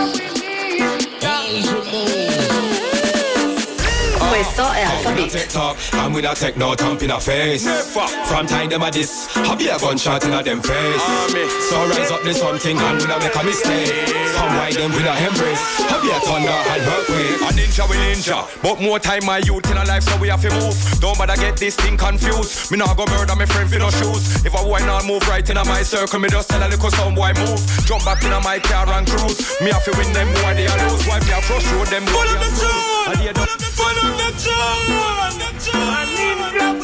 [1.21, 2.22] è Alpha
[4.33, 5.31] When I Beat.
[5.31, 7.69] take talk, and with a take no thump in a face.
[7.93, 11.05] From time them a this, I be a gunshot in a them face.
[11.69, 13.93] So rise up this something and we not make a mistake.
[14.33, 15.61] Some why them with a embrace.
[15.85, 17.45] I be a thunder and earthquake.
[17.45, 20.41] A ninja we ninja, but more time my youth in a life, so we have
[20.41, 20.81] to move.
[20.99, 22.73] Don't bother get this thing confused.
[22.73, 24.41] Me nah go murder my friend for no shoes.
[24.49, 26.91] If a boy not move right in a my circle, me just tell a little
[26.91, 27.61] some boy move.
[27.85, 29.61] Jump back in a my car and cruise.
[29.61, 31.05] Me have to win them boy they a lose.
[31.05, 32.33] Why me a crush road them boy
[34.31, 35.73] they a lose.
[35.75, 36.83] And they don't-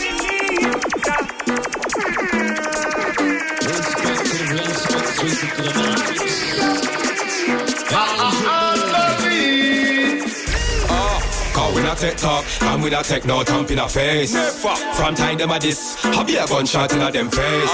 [4.89, 6.18] Cause we
[11.89, 14.37] not take talk, and we not take no thump in a face.
[14.95, 17.71] From time them a this, I be a gunshot in a them face.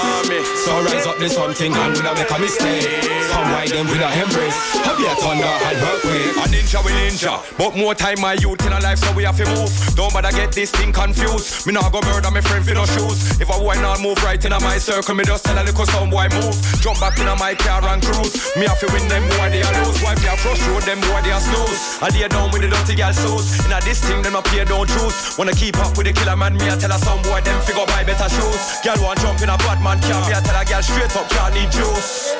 [0.63, 2.87] So rise up this something and we not make a mistake.
[3.27, 4.55] Some why them with a embrace.
[4.87, 6.31] I be a thunder and earthquake.
[6.39, 9.35] A ninja we ninja, but more time my youth in a life, so we have
[9.35, 9.67] to move.
[9.99, 11.67] Don't bother get this thing confused.
[11.67, 13.35] Me nah go murder my friend for no shoes.
[13.41, 15.85] If a boy not move right in a my circle, me just tell a little
[15.91, 16.55] some boy move.
[16.79, 18.55] Jump back in a my car and cruise.
[18.55, 19.99] Me have to win them boy they a lose.
[19.99, 21.99] Why a crush road them boy they a snooze.
[21.99, 23.59] And they down with the dirty girl shoes.
[23.65, 25.37] In a this thing them a play don't choose.
[25.37, 27.85] Wanna keep up with the killer man, me I tell her some boy them figure
[27.85, 28.61] buy better shoes.
[28.85, 31.27] Girl want jump in a bad man car, me a tell a girl straight up
[31.29, 32.33] can't need juice.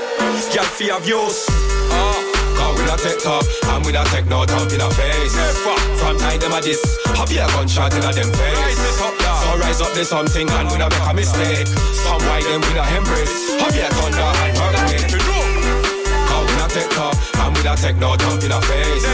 [0.53, 1.45] Girl fear views.
[1.91, 2.18] Ah,
[2.55, 3.43] Cause we not take talk,
[3.76, 5.36] and we not take no thump in a face.
[5.99, 6.80] From time them a this,
[7.11, 8.80] I be a gunshot in a them face.
[8.95, 11.68] So rise up this something and we not make a mistake.
[11.68, 15.20] Some why them with a embrace, I be a thunder and earthquake.
[15.20, 17.14] Cause we not take talk,
[17.66, 19.05] we not take no thump in a face.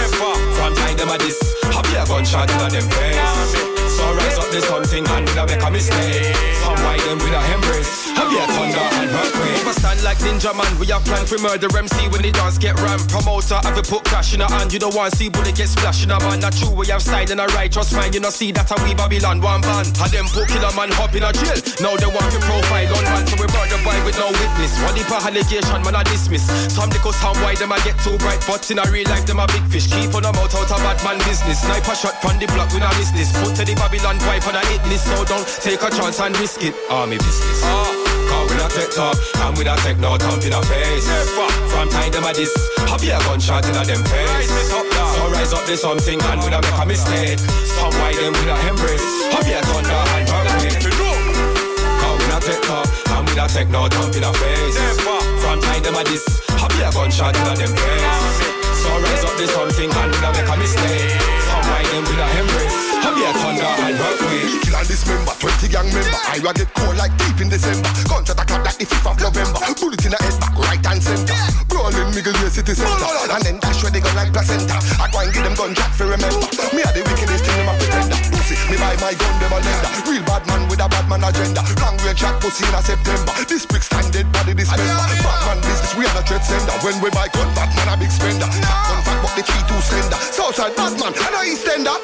[0.58, 3.81] From time them a this, I be a gunshot in a them face.
[4.02, 6.34] So rise up this something and we not make a mistake.
[6.66, 9.62] Some why them with a embrace, I be a thunder and earthquake.
[9.62, 10.72] Never stand like Ninja Man.
[10.82, 13.06] We have plan for murder MC when the dance get rammed.
[13.10, 14.74] Promoter have a put cash in a hand.
[14.74, 16.42] You don't want to see bullet get splashed in a man.
[16.42, 16.74] Not true.
[16.74, 18.14] We have style and a righteous mind.
[18.14, 19.94] You know see that a we Babylon one band.
[19.98, 21.62] Had them put killer man hop in a jail.
[21.78, 23.24] Now they want to profile on man.
[23.30, 24.74] So we murder boy with no witness.
[24.82, 26.50] One heap allegation man I dismiss.
[26.74, 28.42] Some little sound why them I get too bright.
[28.50, 29.86] But in a real life them a big fish.
[29.94, 31.62] Keep on them out out of bad man business.
[31.62, 33.30] Sniper shot from the block we not miss this.
[33.42, 35.04] Put to the Babylon wipe on a hit list.
[35.04, 36.72] So don't take a chance and risk it.
[36.90, 37.60] Army business.
[37.60, 41.08] Cause we not take talk and we not take no thump in a face.
[41.12, 41.52] Never.
[41.68, 42.56] From time them a this,
[42.88, 44.48] I be a gunshot in a them face.
[44.72, 47.40] So rise up this something and we not make a mistake.
[47.68, 50.88] Some why them with a embrace, I be a thunder and earthquake.
[50.88, 54.80] Cause we not take talk and we not take no thump in a face.
[54.80, 55.20] Never.
[55.44, 58.72] From time them a this, I be a gunshot in a them face.
[58.88, 61.51] So rise up this something and we not make a mistake.
[61.72, 62.76] Some why them with a embrace.
[63.00, 64.62] I'm here thunder and earthquake.
[64.62, 66.20] Kill and dismember, 20 gang member.
[66.28, 67.88] I will get cold like deep in December.
[68.12, 69.60] Gunshot a clap like the 5th of November.
[69.80, 71.36] Bullet in the head back, right and center.
[71.72, 73.08] Brawling middle way city center.
[73.32, 74.76] And then dash where they gun like placenta.
[75.00, 76.44] I go and give them gun jack for remember.
[76.76, 78.31] Me are the wickedest thing, them a pretender.
[78.52, 79.92] Pussy, me buy my gun, them a lender.
[80.12, 81.64] Real bad man with a bad man agenda.
[81.80, 83.32] Long range shot pussy in a September.
[83.48, 84.92] This brick standard body dismember.
[85.24, 86.76] Batman business, we are the threat sender.
[86.84, 88.52] When we buy gun, Batman a big spender.
[88.52, 90.20] Gun fat, but the tree too slender.
[90.36, 91.96] Southside Batman, and a Eastender.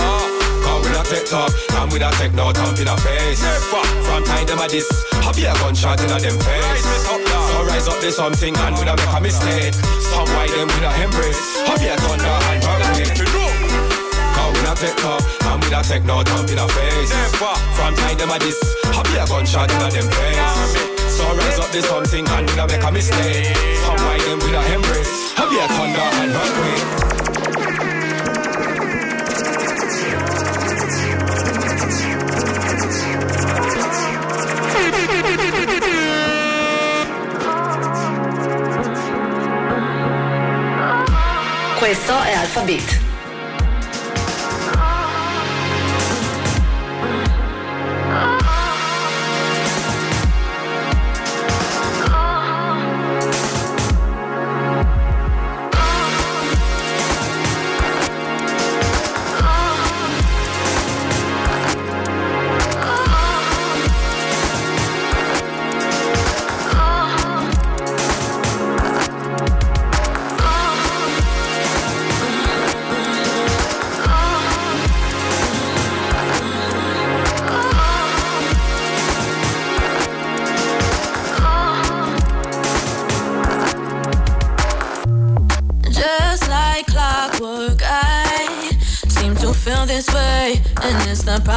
[0.00, 0.24] Ah,
[0.64, 3.44] Cause we not take talk, and we not take no thump in a face.
[3.44, 3.84] Never.
[4.08, 4.88] From time them a this,
[5.20, 6.88] I be a gunshot in a them face.
[7.04, 9.76] So rise up there's something and we not make a mistake.
[10.08, 13.89] Some why them with a embrace, I be a thunder and earthquake.
[14.80, 17.10] Take talk, and we not take no thump in a face.
[17.10, 17.54] Never.
[17.76, 18.58] From time them a this,
[19.12, 20.90] be a gunshot in a them face.
[21.20, 23.54] So rise up there's something and we not make a mistake.
[23.84, 27.10] Some why them with a embrace, be a thunder and earthquake.
[41.78, 42.99] Questo è Alphabet.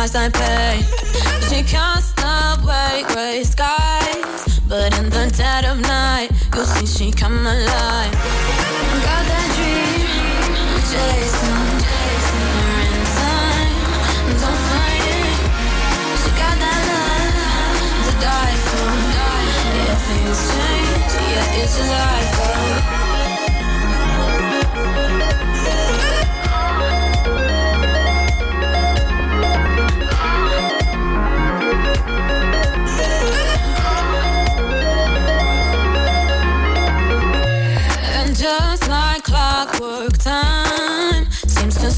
[0.04, 0.53] It's the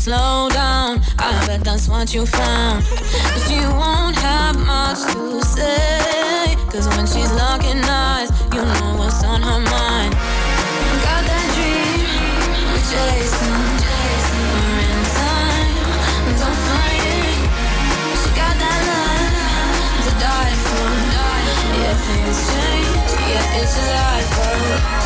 [0.05, 1.01] slow down.
[1.17, 2.85] I bet that's what you found.
[3.45, 6.53] She won't have much to say.
[6.69, 10.13] Cause when she's looking eyes, you know what's on her mind.
[11.05, 12.05] Got that dream,
[12.89, 13.65] chasing,
[14.53, 15.73] her in time.
[16.37, 17.41] Don't fight.
[18.21, 20.85] She got that love to die for.
[21.81, 23.09] Yeah, things change.
[23.31, 25.04] Yeah, it's a life.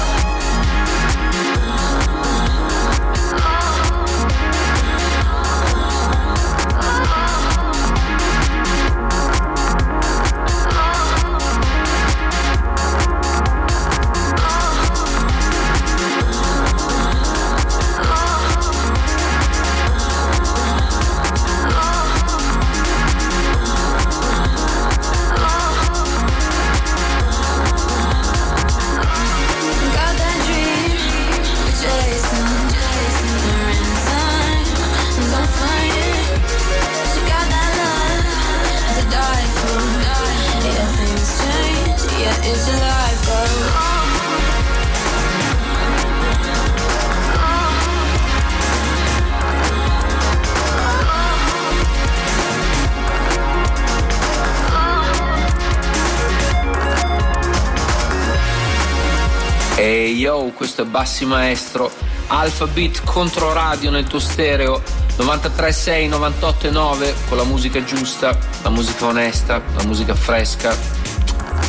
[59.75, 61.91] Ehi yo, questo è Bassi Maestro,
[62.27, 64.81] Alpha Beat contro radio nel tuo stereo,
[65.17, 70.75] 93.6, 98.9 con la musica giusta, la musica onesta, la musica fresca,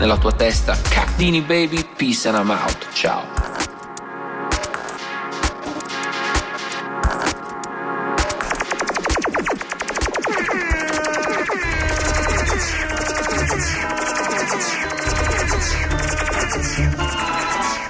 [0.01, 0.78] nella tua testa.
[0.88, 3.22] Cacdini baby, peace and I'm out, ciao.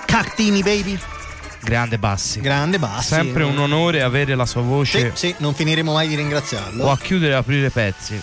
[0.07, 0.99] Cactini baby.
[1.61, 2.41] Grande Bassi.
[2.41, 3.15] Grande Bassi.
[3.15, 5.13] Sempre un onore avere la sua voce.
[5.15, 6.87] Sì, sì, non finiremo mai di ringraziarlo.
[6.87, 8.21] O a chiudere e aprire pezzi.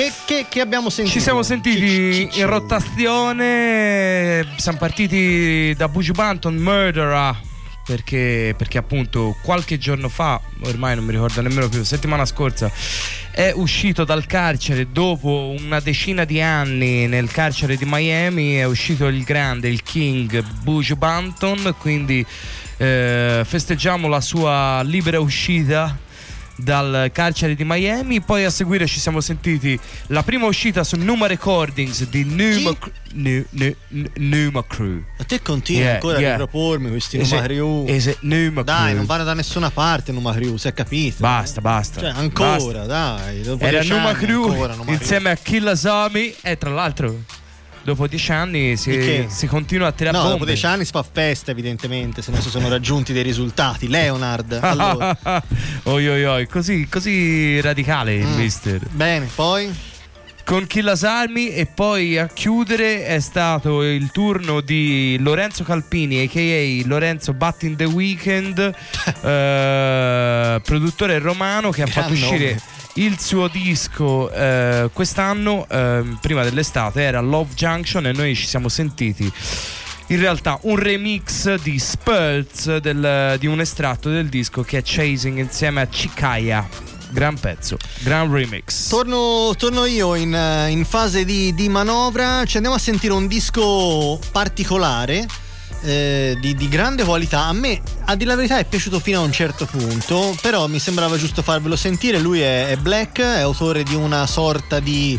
[0.00, 1.18] Che, che- che abbiamo sentito?
[1.18, 4.46] Ci siamo sentiti in rotazione.
[4.56, 7.36] Siamo partiti da Buju Banton, Murderer.
[7.84, 12.72] perché, perché appunto qualche giorno fa, ormai non mi ricordo nemmeno più, settimana scorsa,
[13.30, 19.06] è uscito dal carcere dopo una decina di anni nel carcere di Miami, è uscito
[19.06, 22.24] il grande, il King Bush Banton, quindi
[22.78, 25.94] eh, festeggiamo la sua libera uscita
[26.62, 28.20] dal carcere di Miami.
[28.20, 32.76] Poi a seguire ci siamo sentiti la prima uscita su Numa Recordings di Numa,
[33.12, 35.02] Nu- Nu- Nu- Numa Crew.
[35.18, 36.28] A te continui Yeah, ancora yeah.
[36.28, 37.86] a ripropormi questi Numa Crew.
[37.88, 38.96] it Numa Dai, Crew?
[38.96, 41.16] non vanno da nessuna parte Numa Crew, si è capito?
[41.18, 42.00] Basta, basta.
[42.00, 42.84] Cioè, ancora, Basta.
[42.86, 43.42] dai.
[43.58, 47.24] Era Numa Crew ancora Numa insieme a Kill Asami e tra l'altro
[47.82, 50.38] dopo dieci anni si, si continua a tirare No, bombe.
[50.38, 53.88] dopo dieci anni si fa festa, evidentemente, se non si sono raggiunti dei risultati.
[53.88, 55.16] Leonard, allora.
[55.84, 58.36] oi oi oi, così, così radicale il Mm.
[58.36, 58.80] mister.
[58.90, 59.88] Bene, poi?
[60.42, 66.88] Con Killas Army e poi a chiudere è stato il turno di Lorenzo Calpini, a.k.a.
[66.88, 68.58] Lorenzo Bat in the Weekend,
[69.22, 72.62] eh, produttore romano che ha Gran fatto uscire nome.
[72.94, 78.68] Il suo disco eh, quest'anno, ehm, prima dell'estate, era Love Junction e noi ci siamo
[78.68, 79.32] sentiti
[80.08, 85.38] in realtà un remix di Spurts del- di un estratto del disco che è Chasing
[85.38, 86.68] insieme a Chicaya.
[87.10, 88.88] Gran pezzo, gran remix.
[88.88, 92.44] Torno, torno io in, eh, in fase di, di manovra.
[92.44, 95.26] Ci andiamo a sentire un disco particolare.
[95.82, 97.44] Eh, di, di grande qualità.
[97.44, 100.78] A me a dire la verità è piaciuto fino a un certo punto però mi
[100.78, 102.18] sembrava giusto farvelo sentire.
[102.18, 105.18] Lui è, è Black è autore di una sorta di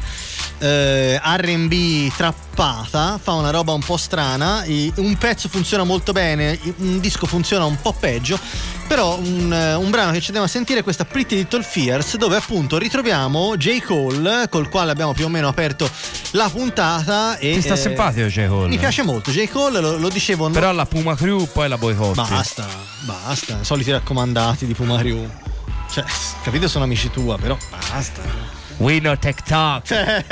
[0.62, 7.00] eh, RB trappata fa una roba un po' strana un pezzo funziona molto bene un
[7.00, 8.40] disco funziona un po' peggio
[8.88, 12.36] però un, un brano che ci andiamo a sentire è questa Pretty Little Fears dove
[12.36, 13.82] appunto ritroviamo J.
[13.82, 15.90] Cole col quale abbiamo più o meno aperto
[16.32, 18.48] la puntata e Ti sta eh, simpatico J.
[18.48, 18.68] Cole?
[18.70, 19.48] mi piace molto J.
[19.50, 22.22] Cole lo, lo dicevo no- Però la Puma Crew poi la boicotti.
[22.30, 22.68] basta
[23.06, 25.28] basta soliti raccomandati di Puma Crew
[25.92, 26.04] cioè
[26.44, 27.58] capito sono amici tua però
[27.90, 29.84] basta We know TikTok.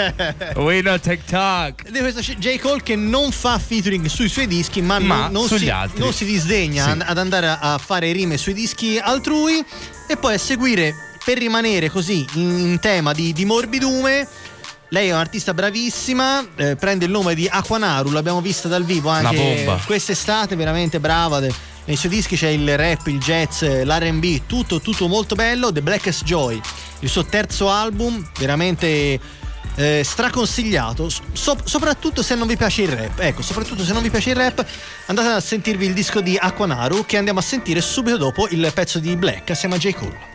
[0.58, 1.84] We know TikTok.
[1.86, 2.58] Ed è questo J.
[2.58, 6.86] Cole che non fa featuring sui suoi dischi, ma, Ma non, si, non si disdegna
[6.86, 7.00] Sì.
[7.06, 9.64] ad- andare a- fare rime sui dischi altrui
[10.08, 14.28] e poi a seguire per rimanere così in, tema di, di morbidume.
[14.92, 19.68] Lei è un'artista bravissima, eh, prende il nome di Aquanaru, l'abbiamo vista dal vivo anche
[19.86, 21.40] quest'estate, veramente brava.
[21.40, 21.54] De-
[21.90, 25.72] nei suoi dischi c'è il rap, il jazz, l'RB, tutto, tutto molto bello.
[25.72, 26.62] The Blackest Joy,
[27.00, 29.20] il suo terzo album, veramente
[29.74, 31.10] eh, straconsigliato.
[31.10, 33.20] So- soprattutto se non vi piace il rap.
[33.20, 34.64] Ecco, soprattutto se non vi piace il rap,
[35.08, 39.00] andate a sentirvi il disco di Aquanaru che andiamo a sentire subito dopo il pezzo
[39.00, 39.94] di Black assieme a J.
[39.94, 40.28] Cole.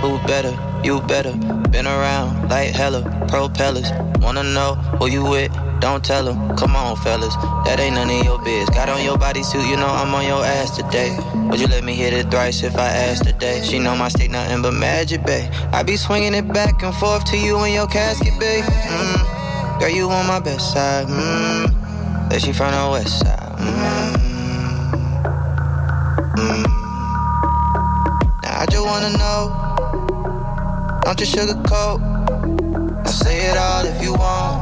[0.00, 1.36] who better, you better.
[1.70, 3.92] Been around like hella propellers.
[4.18, 5.71] Wanna know who you with?
[5.82, 6.56] Don't tell them.
[6.56, 7.34] Come on, fellas,
[7.66, 8.70] that ain't none of your biz.
[8.70, 11.18] Got on your bodysuit, you know I'm on your ass today.
[11.50, 13.64] Would you let me hit it thrice if I asked today?
[13.64, 15.50] She know my stick nothing but magic, babe.
[15.72, 18.62] I be swinging it back and forth to you in your casket, babe.
[18.62, 19.80] Mm.
[19.80, 21.08] Girl, you on my best side.
[21.08, 22.30] Mm.
[22.30, 23.58] That she from the west side.
[23.58, 24.22] Mm.
[28.44, 29.50] Now I just wanna know,
[31.02, 31.98] don't you sugarcoat.
[33.04, 34.61] Now say it all if you want.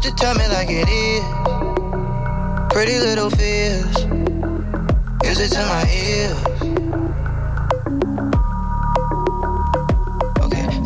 [0.00, 1.22] Could you tell me like it is?
[2.72, 3.94] Pretty little fears,
[5.22, 6.49] use it to my ears.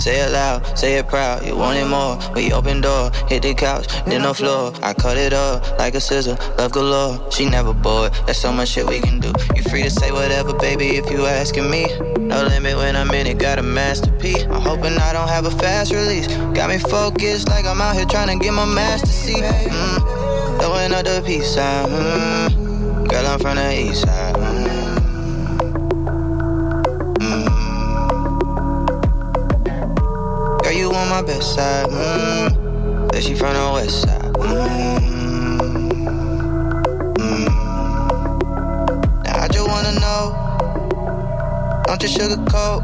[0.04, 1.46] Say it loud, say it proud.
[1.46, 2.18] You want it more?
[2.34, 4.74] We open door, hit the couch, then the floor.
[4.82, 7.30] I cut it up like a scissor, love galore.
[7.32, 8.12] She never bored.
[8.26, 9.32] There's so much shit we can do.
[9.56, 11.86] You free to say whatever, baby, if you asking me.
[12.18, 14.44] No limit when I'm in it, got a masterpiece.
[14.44, 16.26] I'm hoping I don't have a fast release.
[16.52, 19.42] Got me focused like I'm out here trying to get my master seat.
[19.42, 20.60] Mm.
[20.60, 21.88] Throwing up the peace sign.
[21.88, 23.08] Mm.
[23.08, 24.43] Girl, I'm from the east side.
[31.04, 31.86] On my best side.
[31.88, 33.08] Mm.
[33.10, 34.32] But she from the west side.
[34.34, 35.58] Mm.
[37.18, 37.48] Mm.
[39.24, 40.24] Now I just wanna know.
[41.86, 42.82] Don't you sugarcoat.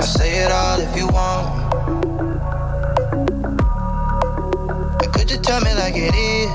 [0.00, 1.48] I say it all if you want.
[5.02, 6.50] And could you tell me like it is?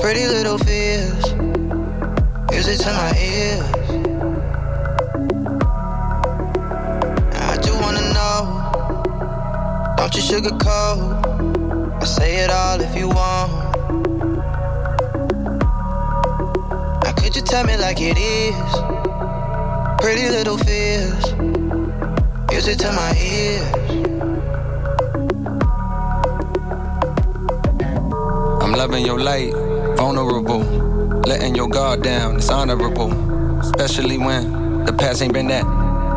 [0.00, 1.24] Pretty little fears.
[2.50, 3.77] It to my ears.
[10.10, 12.00] Don't you sugarcoat.
[12.00, 13.52] I say it all if you want.
[17.04, 18.54] Now could you tell me like it is?
[20.00, 21.34] Pretty little fears.
[22.48, 23.74] Music to my ears.
[28.62, 29.52] I'm loving your light,
[29.98, 30.60] vulnerable.
[31.26, 33.12] Letting your guard down, it's honorable.
[33.60, 35.66] Especially when the past ain't been that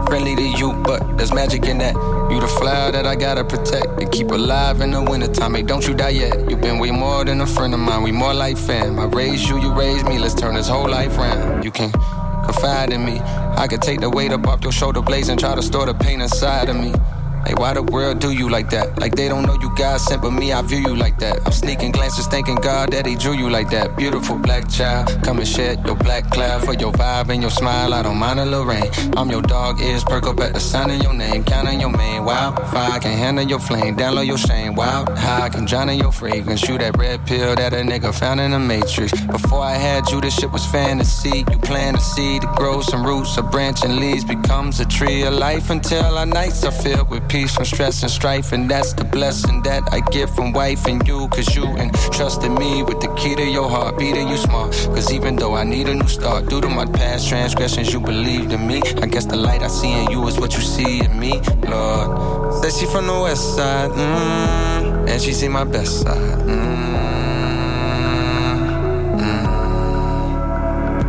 [0.08, 2.20] friendly to you, but there's magic in that.
[2.32, 5.54] You the flower that I gotta protect and keep alive in the wintertime.
[5.54, 6.50] Hey, don't you die yet.
[6.50, 8.04] You've been way more than a friend of mine.
[8.04, 9.00] We more like fam.
[9.00, 10.18] I raised you, you raised me.
[10.18, 11.66] Let's turn this whole life round.
[11.66, 11.92] You can
[12.46, 13.20] confide in me.
[13.20, 15.94] I could take the weight up off your shoulder blades and try to store the
[15.94, 16.94] pain inside of me.
[17.46, 19.00] Hey, why the world do you like that?
[19.00, 21.39] Like they don't know you God sent, but me, I view you like that.
[21.46, 23.98] I'm sneaking glances, thanking God that He drew you like that.
[23.98, 27.94] Beautiful black child, come and shed your black cloud for your vibe and your smile.
[27.94, 28.89] I don't mind a little rain.
[29.18, 32.24] I'm your dog, ears perk up at the sound of your name, counting your main.
[32.24, 34.76] Wild fire, can handle your flame, download your shame.
[34.76, 36.62] Wild high, can drown in your fragrance.
[36.62, 39.12] Shoot that red pill that a nigga found in the matrix.
[39.26, 41.45] Before I had you, this shit was fantasy.
[41.52, 45.24] You plant a seed to grow some roots, a branch and leaves becomes a tree
[45.24, 48.52] of life until our nights are filled with peace from stress and strife.
[48.52, 51.28] And that's the blessing that I get from wife and you.
[51.30, 54.72] Cause you entrusted me with the key to your heart, beating you smart.
[54.95, 58.52] Cause even though I need a new start, due to my past transgressions, you believed
[58.52, 58.82] in me.
[59.02, 62.54] I guess the light I see in you is what you see in me, Lord.
[62.62, 66.39] Said she from the west side, mm, and she see my best side.
[66.47, 66.95] Mm,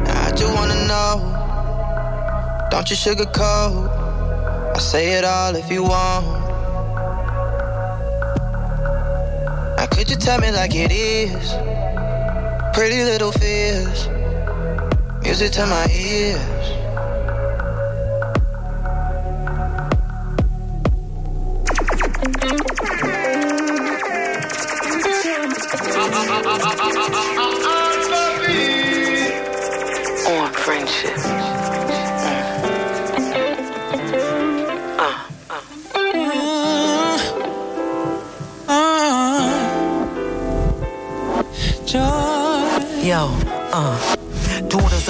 [0.07, 3.89] I just wanna know, don't you sugarcoat.
[4.75, 6.27] I say it all if you want.
[9.77, 11.55] Now could you tell me like it is?
[12.75, 14.09] Pretty little fears,
[15.23, 16.82] music to my ears.
[26.53, 26.59] On
[30.53, 31.17] friendship.
[31.17, 31.41] Mm.
[34.99, 35.27] Uh,
[38.69, 38.83] uh.
[43.03, 43.31] Yo,
[43.73, 44.22] uh.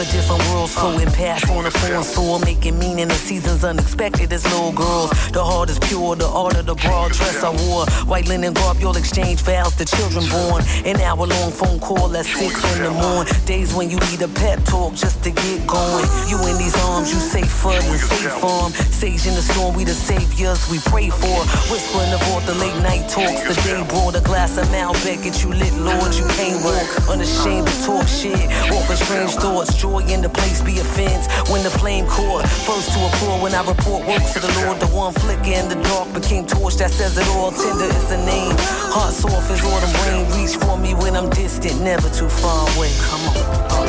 [0.03, 4.43] Of different worlds flowing past on a foreign soul, making meaning in seasons unexpected as
[4.51, 5.11] little girls.
[5.31, 7.87] The heart is pure, the art of the broad dress I wore.
[8.11, 10.65] White linen garb, you'll exchange vows to children born.
[10.85, 13.33] An hour long phone call at six in the morning.
[13.47, 16.07] Days when you need a pep talk just to get going.
[16.27, 18.73] You in these arms, you safe for the safe farm.
[18.73, 21.39] Sage in the storm, we the saviors we pray for.
[21.71, 23.47] Whispering all the late night talks.
[23.47, 26.11] The day brought a glass of Malbec, get you lit, Lord.
[26.19, 28.51] You can't walk, unashamed to talk shit.
[28.75, 31.27] Offer strange thoughts, joy in the place be offense.
[31.51, 34.81] When the flame caught, first to a applaud when I report works to the Lord.
[34.81, 37.51] The one flicker in the dark became torch that says it all.
[37.51, 38.55] Tender is the name.
[38.95, 40.25] Heart soft as autumn rain.
[40.37, 42.91] Reach for me when I'm distant, never too far away.
[43.09, 43.37] Come on.
[43.71, 43.89] Uh,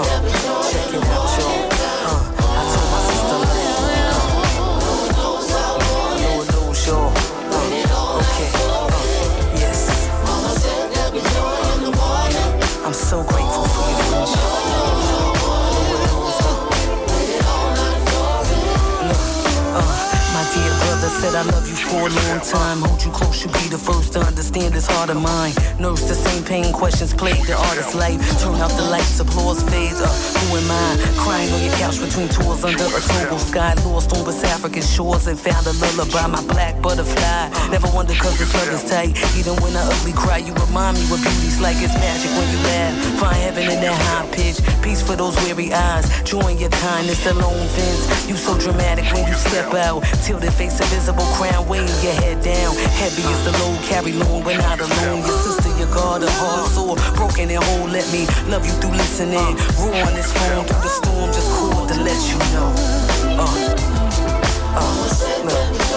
[0.00, 0.28] uh.
[12.88, 13.22] I'm so
[13.88, 14.40] your friendship.
[14.40, 14.97] My
[21.08, 22.80] brother said I love you for a long time.
[22.82, 25.52] Hold you close, you be the first to understand this heart of mine.
[25.78, 28.20] Nurse the same pain, questions plague the artist's life.
[28.40, 30.12] Turn out the lights, applause fades up.
[30.12, 30.88] Who am I?
[31.16, 33.74] Crying on your couch between tours under a total sky.
[33.84, 36.26] Lost on West African shores and found a lullaby.
[36.26, 37.48] My black butterfly.
[37.70, 39.16] Never wonder cause this love is tight.
[39.36, 41.76] Even when I ugly cry, you remind me what beauty's like.
[41.80, 42.94] It's magic when you laugh.
[43.20, 44.58] Find heaven in that high pitch.
[44.82, 46.06] Peace for those weary eyes.
[46.22, 48.28] Join your kindness alone, Vince.
[48.28, 50.04] You so dramatic when you step out.
[50.24, 52.74] Tilted face, a visible crown, weighing your head down.
[52.98, 55.20] Heavy is the load, carry long, but not alone.
[55.22, 57.86] Your sister, your God, a heart sore, broken and whole.
[57.86, 59.54] Let me love you through listening.
[59.78, 62.70] Ruin this phone through the storm, just cool to let you know.
[63.38, 63.78] Uh,
[64.74, 65.06] uh,
[65.46, 65.87] look,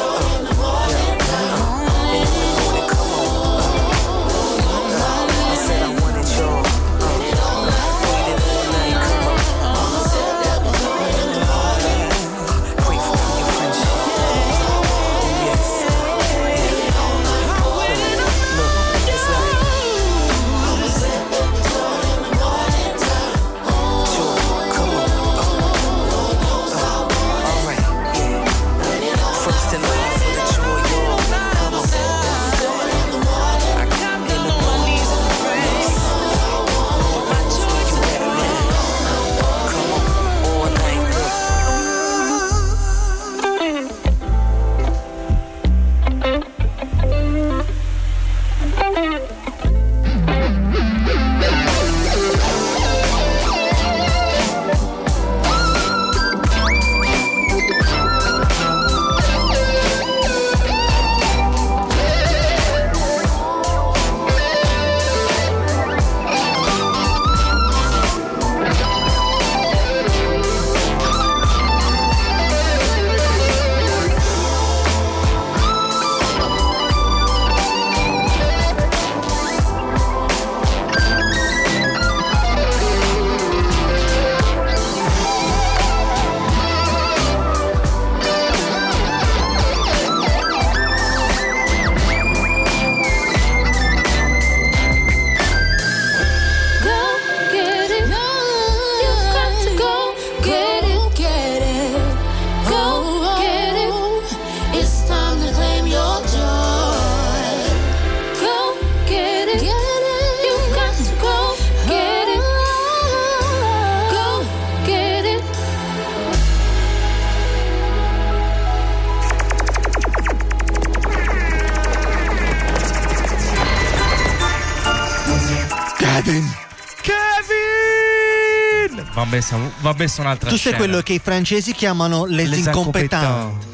[129.31, 129.49] Kevin!
[129.49, 130.77] Va messa, va messa un'altra Tu sei scena.
[130.77, 133.65] quello che i francesi chiamano les, Les incompetents.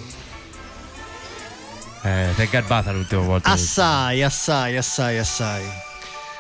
[2.04, 3.50] Eh, ti è garbata l'ultima volta.
[3.50, 5.64] Assai, assai, assai, assai.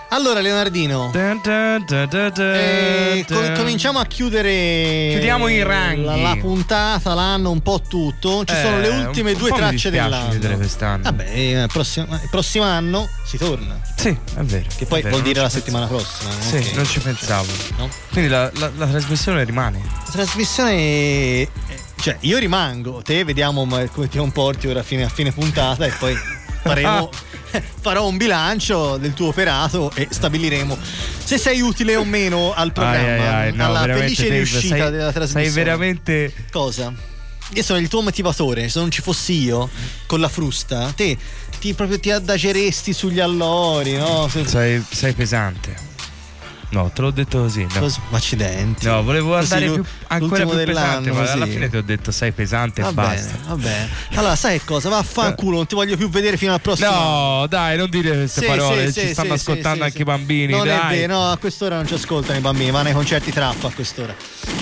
[0.09, 1.09] Allora, Leonardino.
[1.11, 6.03] Dun, dun, dun, eh, com- cominciamo a chiudere Chiudiamo i ranghi.
[6.05, 8.45] la, la puntata, l'anno, un po' tutto.
[8.45, 10.29] Ci Eh, sono le ultime due tracce dell'anno.
[10.29, 11.03] chiudere quest'anno.
[11.03, 13.79] Vabbè, eh, il prossimo, il prossimo anno si torna.
[13.97, 14.65] Sì, è vero.
[14.77, 16.29] Che poi vero, vuol dire la settimana prossima.
[16.39, 16.73] Sì, ok.
[16.75, 17.51] non ci pensavo.
[17.77, 17.89] No?
[18.11, 19.81] Quindi la, la- la trasmissione rimane.
[20.05, 20.71] La trasmissione.
[20.71, 21.49] eh,
[21.99, 25.91] Cioè, io rimango, te vediamo come ti comporti ora a fine, a fine puntata e
[25.99, 26.15] poi
[26.61, 27.09] faremo.
[27.81, 30.77] Farò un bilancio del tuo operato e stabiliremo
[31.23, 34.91] se sei utile o meno al programma, Ai, ai, no, alla felice Dave, riuscita sei-
[34.91, 35.45] della trasmissione.
[35.45, 36.34] Sei veramente.
[36.51, 36.93] Cosa?
[37.53, 39.69] Io sono il tuo motivatore, se non ci fossi io
[40.05, 41.17] con la frusta, te
[41.59, 44.27] ti, proprio ti adageresti sugli allori, no?
[44.27, 45.86] Se- Sei, sei pesante.
[46.69, 47.65] No, te l'ho detto così.
[47.73, 48.85] No, Cos- accidenti.
[48.88, 51.31] No, volevo Così andare lu- più, ancora più pesante, ma così.
[51.31, 53.31] alla fine ti ho detto sei pesante Va e basta.
[53.35, 53.89] bene, va bene.
[54.15, 54.89] Allora, sai cosa?
[54.89, 56.89] Vaffanculo, non ti voglio più vedere fino al prossimo.
[56.91, 60.52] No, dai, non dire queste Sì, parole, sì, ci sì, stanno ascoltando anche i bambini.
[60.52, 60.77] Non dai.
[60.77, 63.72] è vero, no, a quest'ora non ci ascoltano i bambini, vanno ai concerti trappa a
[63.72, 64.14] quest'ora.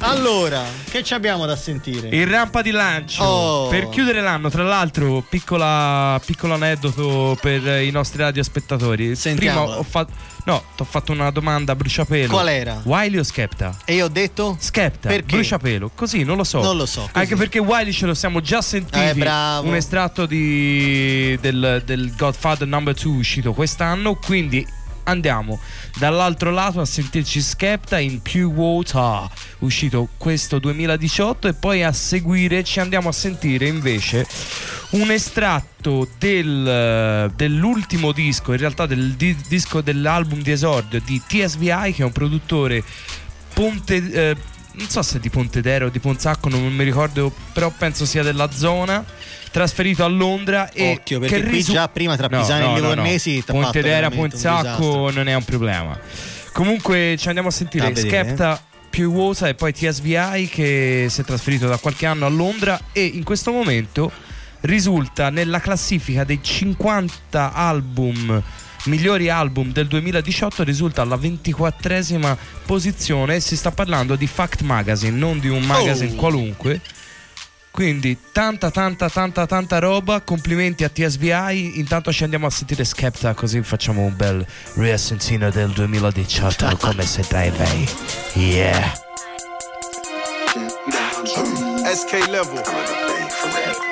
[0.01, 0.61] Allora,
[0.91, 2.09] che ci abbiamo da sentire?
[2.09, 3.67] Il rampa di lancio Oh.
[3.67, 9.15] per chiudere l'anno, tra l'altro, piccola, piccolo aneddoto per i nostri radiospettatori.
[9.15, 9.65] Sentiamolo.
[9.65, 10.33] Prima ho fatto.
[10.45, 12.31] No, ti ho fatto una domanda a bruciapelo.
[12.31, 12.79] Qual era?
[12.83, 13.77] Wiley o Skepta?
[13.83, 14.55] E io ho detto?
[14.59, 15.35] Skepta, Perché?
[15.35, 16.61] bruciapelo, così non lo so.
[16.61, 17.11] Non lo so, così.
[17.13, 19.03] Anche perché Wiley ce lo siamo già sentiti.
[19.03, 19.67] Eh, bravo.
[19.67, 24.15] Un estratto di, del, del Godfather Number 2 uscito quest'anno.
[24.15, 24.65] Quindi
[25.05, 25.59] andiamo
[25.97, 29.29] dall'altro lato a sentirci Skepta in Pure Water,
[29.59, 31.47] uscito questo 2018.
[31.47, 34.27] E poi a seguire ci andiamo a sentire invece
[34.91, 41.93] un estratto del, dell'ultimo disco, in realtà del di- disco dell'album di esordio di TSVI,
[41.93, 42.83] che è un produttore
[43.53, 43.95] Ponte.
[43.95, 44.35] eh,
[44.77, 48.51] non so se di Pontedera o di Ponzacco, non mi ricordo, però penso sia della
[48.51, 49.03] zona.
[49.55, 53.53] Trasferito a Londra e Occhio, perché che risu- già prima tra Pisani e Livornesi t'ha
[53.53, 55.97] fatto Pontedera, Ponzacco non è un problema.
[56.51, 57.95] Comunque ci andiamo a sentire A.
[57.95, 62.77] Skepta più Wosa e poi TSVI che si è trasferito da qualche anno a Londra
[62.91, 64.11] e in questo momento
[64.61, 68.43] risulta nella classifica dei 50 album
[68.87, 75.39] migliori album del 2018 risulta alla 24esima posizione si sta parlando di Fact Magazine non
[75.39, 76.15] di un magazine Oh.
[76.15, 76.81] qualunque
[77.75, 83.33] quindi tanta tanta tanta tanta roba complimenti a TSVI intanto ci andiamo a sentire Skepta
[83.33, 84.45] così facciamo un bel
[84.75, 87.85] riassentino del 2018 come se drive
[88.35, 88.93] yeah
[91.95, 92.63] SK level.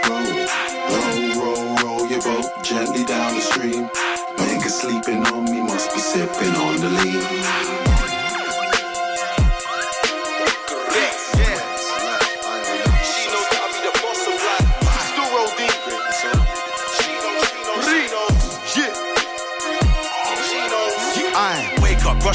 [0.08, 0.48] Roll,
[1.36, 3.90] roll, roll your boat gently down the stream.
[4.38, 7.73] Niggas sleeping on me, must be sipping on the lean.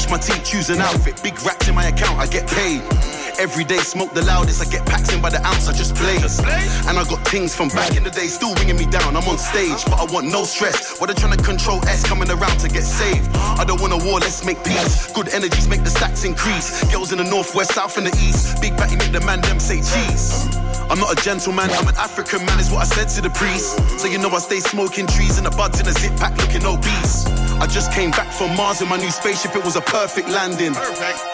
[0.09, 1.21] My teeth, choose an outfit.
[1.21, 3.18] Big racks in my account, I get paid.
[3.39, 4.61] Every day, smoke the loudest.
[4.61, 6.39] I get packs in by the ounce, I just blaze.
[6.87, 9.15] And I got things from back in the day still ringing me down.
[9.15, 10.99] I'm on stage, but I want no stress.
[10.99, 13.29] What they trying to control S coming around to get saved.
[13.55, 15.09] I don't want a war, let's make peace.
[15.13, 16.83] Good energies make the stats increase.
[16.91, 18.61] Girls in the north, west, south, and the east.
[18.61, 20.43] Big batty make the man them say cheese.
[20.91, 23.77] I'm not a gentleman, I'm an African man, is what I said to the priest.
[24.01, 26.65] So you know I stay smoking trees and the buds in a zip pack looking
[26.65, 27.23] obese.
[27.61, 30.73] I just came back from Mars in my new spaceship, it was a perfect landing.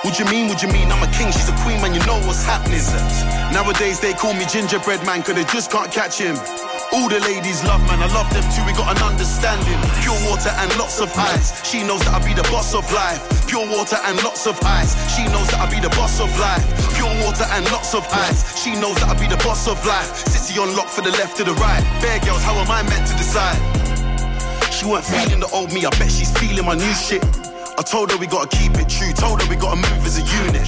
[0.03, 0.91] What you mean, what you mean?
[0.91, 2.83] I'm a king, she's a queen, man, you know what's happening.
[3.55, 6.35] Nowadays they call me gingerbread man, cause they just can't catch him.
[6.91, 9.79] All the ladies love man, I love them too, we got an understanding.
[10.03, 11.55] Pure water and lots of ice.
[11.63, 13.23] She knows that I be the boss of life.
[13.47, 14.91] Pure water and lots of ice.
[15.15, 16.67] She knows that I be the boss of life.
[16.99, 18.43] Pure water and lots of ice.
[18.59, 20.11] She knows that I be the boss of life.
[20.27, 21.83] City on lock for the left to the right.
[22.03, 23.55] Bear girls, how am I meant to decide?
[24.67, 27.23] She weren't feeling the old me, I bet she's feeling my new shit.
[27.77, 30.23] I told her we gotta keep it true, told her we gotta move as a
[30.45, 30.63] unit.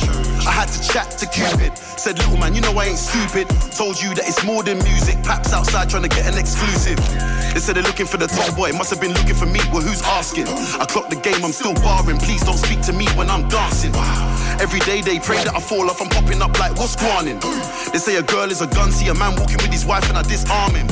[0.46, 3.48] I had to chat to Cupid, said, little man, you know I ain't stupid.
[3.72, 6.98] Told you that it's more than music, Paps outside trying to get an exclusive.
[7.54, 9.82] They said they're looking for the top boy, must have been looking for me, well,
[9.82, 10.48] who's asking?
[10.48, 13.94] I clocked the game, I'm still barring, please don't speak to me when I'm dancing.
[14.60, 17.38] Every day they pray that I fall off, I'm popping up like, what's going
[17.94, 20.18] They say a girl is a gun, see a man walking with his wife and
[20.18, 20.88] I disarm him.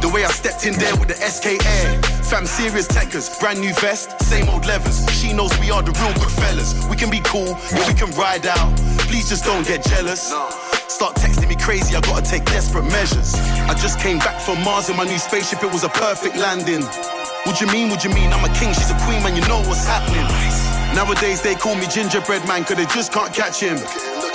[0.00, 2.00] The way I stepped in there with the SK Air.
[2.22, 5.02] Fam, serious techers, brand new vest, same old levers.
[5.10, 6.86] She knows we are the real good fellas.
[6.86, 8.78] We can be cool, yeah, we can ride out.
[9.10, 10.30] Please just don't get jealous.
[10.86, 13.34] Start texting me crazy, I gotta take desperate measures.
[13.66, 16.82] I just came back from Mars in my new spaceship, it was a perfect landing.
[17.42, 18.30] What you mean, what you mean?
[18.32, 20.69] I'm a king, she's a queen, man, you know what's happening.
[20.94, 23.78] Nowadays they call me gingerbread man, cause they just can't catch him.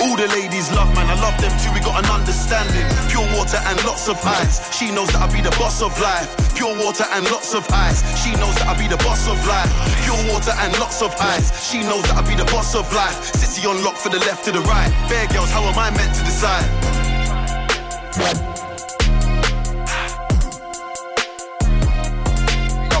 [0.00, 2.84] All the ladies love man, I love them too, we got an understanding.
[3.08, 4.60] Pure water and lots of ice.
[4.76, 6.28] She knows that I'll be the boss of life.
[6.54, 8.00] Pure water and lots of ice.
[8.22, 9.70] She knows that I'll be the boss of life.
[10.04, 11.52] Pure water and lots of ice.
[11.70, 13.24] She knows that I'll be the boss of life.
[13.36, 14.90] City on lock for the left to the right.
[15.08, 16.64] Bear girls, how am I meant to decide?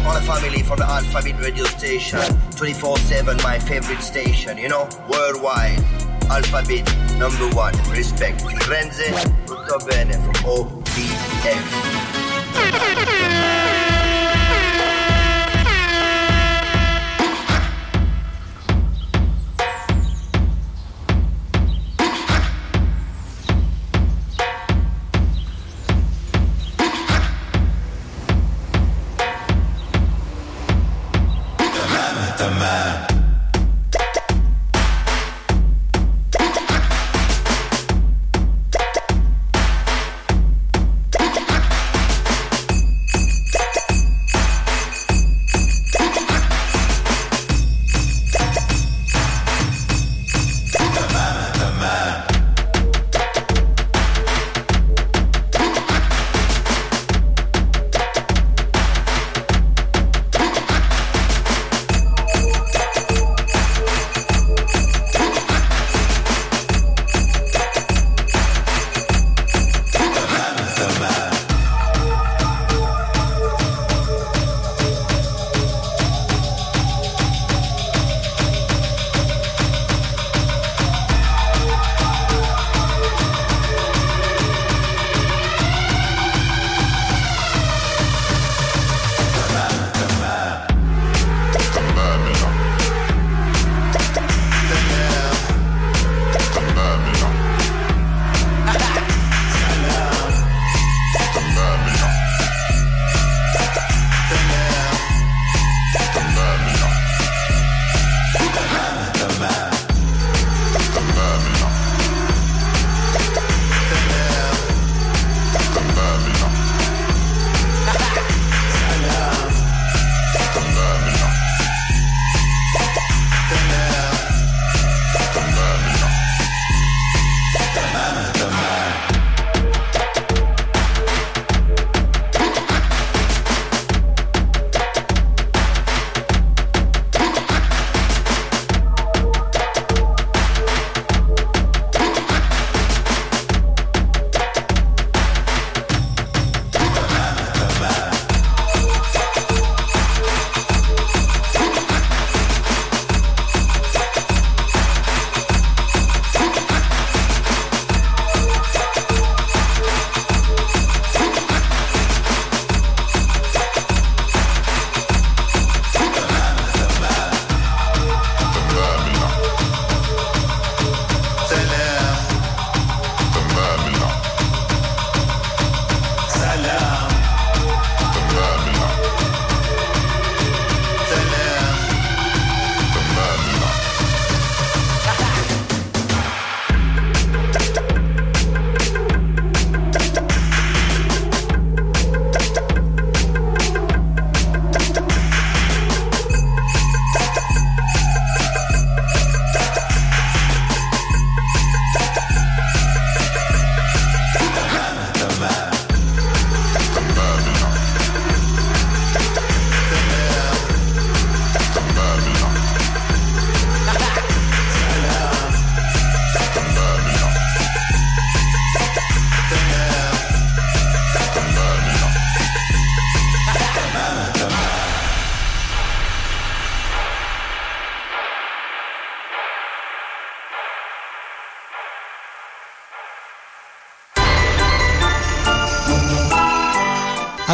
[0.06, 2.20] All the family from the Alpha Beat radio station.
[2.54, 5.82] 24-7, my favorite station, you know, worldwide.
[6.30, 6.86] Alpha Beat,
[7.18, 7.74] number one.
[7.90, 8.40] Respect.
[8.42, 9.10] Firenze,
[9.46, 11.66] tutto bene from OBF.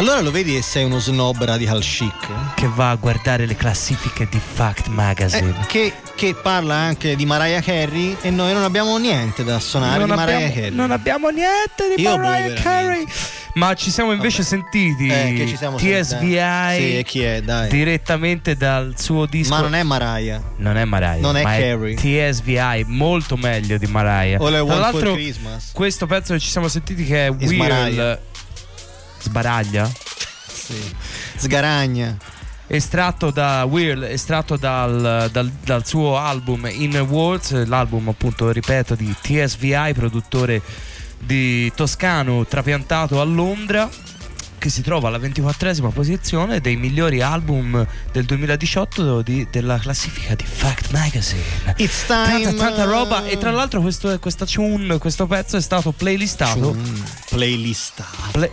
[0.03, 2.55] Allora lo vedi e sei uno snob radical chic?
[2.55, 5.55] Che va a guardare le classifiche di Fact Magazine.
[5.61, 9.99] Eh, che, che parla anche di Mariah Carey e noi non abbiamo niente da suonare
[9.99, 10.71] non, di Mariah abbiamo, Carey.
[10.71, 12.53] non abbiamo niente di Io, Mariah.
[12.53, 13.05] Carey.
[13.53, 16.97] Ma ci siamo invece sentiti Eh, che ci siamo TSVI sentiti?
[16.97, 19.53] Sì, chi è, direttamente dal suo disco.
[19.53, 20.41] Ma non è Mariah.
[20.57, 21.21] Non è Mariah.
[21.21, 21.95] Non è Carey.
[21.95, 24.41] TSVI, molto meglio di Mariah.
[24.41, 25.17] O le Tra l'altro,
[25.71, 27.57] questo pezzo che ci siamo sentiti che è Is Will.
[27.57, 28.19] Mariah.
[29.23, 29.89] Sbaraglia?
[30.47, 30.93] Sì.
[31.37, 32.15] Sgaragna.
[32.67, 39.13] estratto da Weird, estratto dal, dal- dal suo album In Words, l'album appunto, ripeto, di
[39.21, 40.61] TSVI, produttore
[41.19, 43.87] di Toscano, trapiantato a Londra,
[44.57, 50.45] che si trova alla 24esima posizione dei migliori album del 2018 di- della classifica di
[50.45, 51.43] Fact Magazine.
[51.77, 52.43] It's time.
[52.43, 56.75] Tanta, tanta roba e tra l'altro questo, questa tune, questo pezzo è stato playlistato.
[57.29, 58.31] Playlistato.
[58.31, 58.51] Play-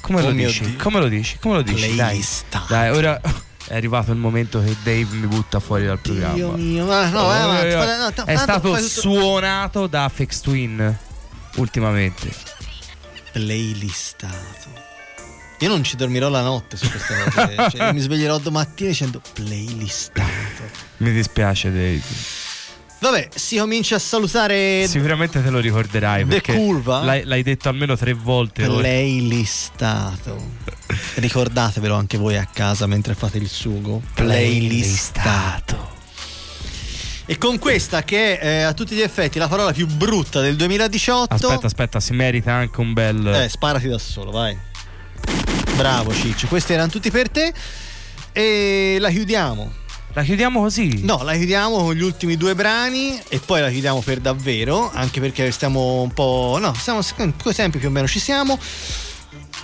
[0.00, 0.76] come, Oh lo mio dici?
[0.76, 1.38] Come lo dici?
[1.40, 1.94] Come lo dici?
[1.94, 2.24] Dai,
[2.68, 3.20] dai, ora
[3.68, 6.34] è arrivato il momento che Dave mi butta fuori dal programma.
[6.34, 10.40] Dio mio, ma no, vai avanti, Eh, fai- no, t- è stato suonato da Afex
[10.40, 10.96] Twin
[11.56, 12.32] ultimamente.
[13.32, 14.78] Playlistato.
[15.60, 17.54] Io non ci dormirò la notte su queste cose.
[17.70, 20.28] cioè, io mi sveglierò domattina dicendo playlistato.
[20.98, 22.02] Mi dispiace, Dave.
[23.00, 27.02] Vabbè, si comincia a salutare Sicuramente te lo ricorderai The Curva.
[27.02, 28.64] l'hai, l'hai detto almeno tre volte.
[28.64, 30.58] playlistato.
[31.14, 34.02] Ricordatevelo anche voi a casa mentre fate il sugo.
[34.14, 35.98] Playlistato.
[37.24, 40.56] E con questa che è eh, a tutti gli effetti la parola più brutta del
[40.56, 41.34] 2018.
[41.34, 43.26] Aspetta, aspetta, si merita anche un bel.
[43.26, 44.58] Eh, sparati da solo, vai.
[45.76, 47.54] Bravo Ciccio, questi erano tutti per te.
[48.32, 49.79] E la chiudiamo.
[50.12, 51.04] La chiudiamo così?
[51.04, 55.20] No, la chiudiamo con gli ultimi due brani e poi la chiudiamo per davvero, anche
[55.20, 56.58] perché stiamo un po'...
[56.60, 57.00] No, stiamo
[57.40, 58.58] quei tempi più o meno ci siamo.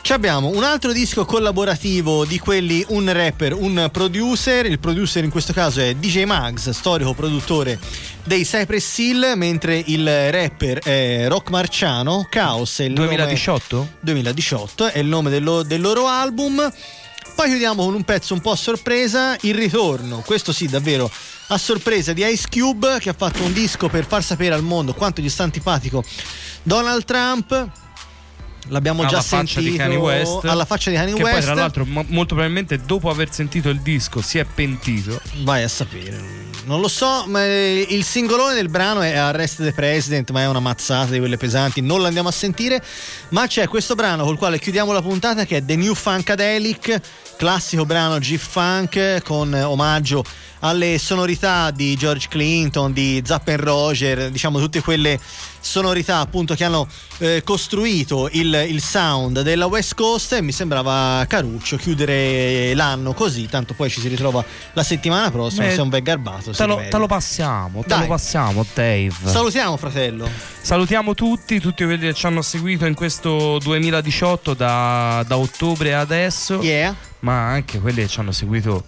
[0.02, 4.66] Ci abbiamo un altro disco collaborativo di quelli un rapper, un producer.
[4.66, 7.76] Il producer in questo caso è DJ Mags, storico produttore
[8.22, 12.24] dei Cypress Hill, mentre il rapper è Rock Marciano.
[12.30, 13.94] Chaos è il nome- 2018?
[13.98, 16.72] 2018 è il nome del, del loro album.
[17.36, 21.10] Poi chiudiamo con un pezzo un po' a sorpresa, il ritorno, questo sì davvero
[21.48, 24.94] a sorpresa di Ice Cube che ha fatto un disco per far sapere al mondo
[24.94, 26.02] quanto gli sta antipatico
[26.62, 27.68] Donald Trump.
[28.68, 31.36] L'abbiamo alla già faccia sentito di Kanye West alla faccia di Kanye che West.
[31.36, 35.62] poi tra l'altro mo- molto probabilmente dopo aver sentito il disco si è pentito Vai
[35.62, 36.45] a sapere.
[36.66, 40.58] Non lo so, ma il singolone del brano è Arrest the President, ma è una
[40.58, 42.82] mazzata di quelle pesanti, non lo andiamo a sentire.
[43.28, 47.00] Ma c'è questo brano col quale chiudiamo la puntata che è The New Funkadelic,
[47.36, 50.24] classico brano G-Funk con omaggio
[50.66, 55.18] alle sonorità di George Clinton, di Zapp and Roger, diciamo tutte quelle
[55.60, 56.86] sonorità appunto che hanno
[57.18, 63.46] eh, costruito il, il sound della West Coast e mi sembrava caruccio chiudere l'anno così,
[63.48, 64.44] tanto poi ci si ritrova
[64.74, 66.52] la settimana prossima, Beh, se un bel garbato.
[66.52, 68.00] te lo, te lo passiamo te Dai.
[68.00, 70.28] lo passiamo Dave Salutiamo fratello.
[70.60, 76.60] salutiamo tutti tutti quelli che ci hanno seguito in questo 2018 da, da ottobre adesso
[77.20, 78.84] ma anche quelli che ci hanno seguito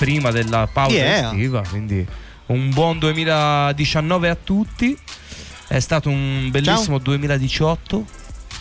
[0.00, 1.30] prima della pausa Yeah.
[1.30, 2.06] estiva quindi
[2.46, 4.96] un buon 2019 a tutti.
[5.68, 8.04] È stato un bellissimo 2018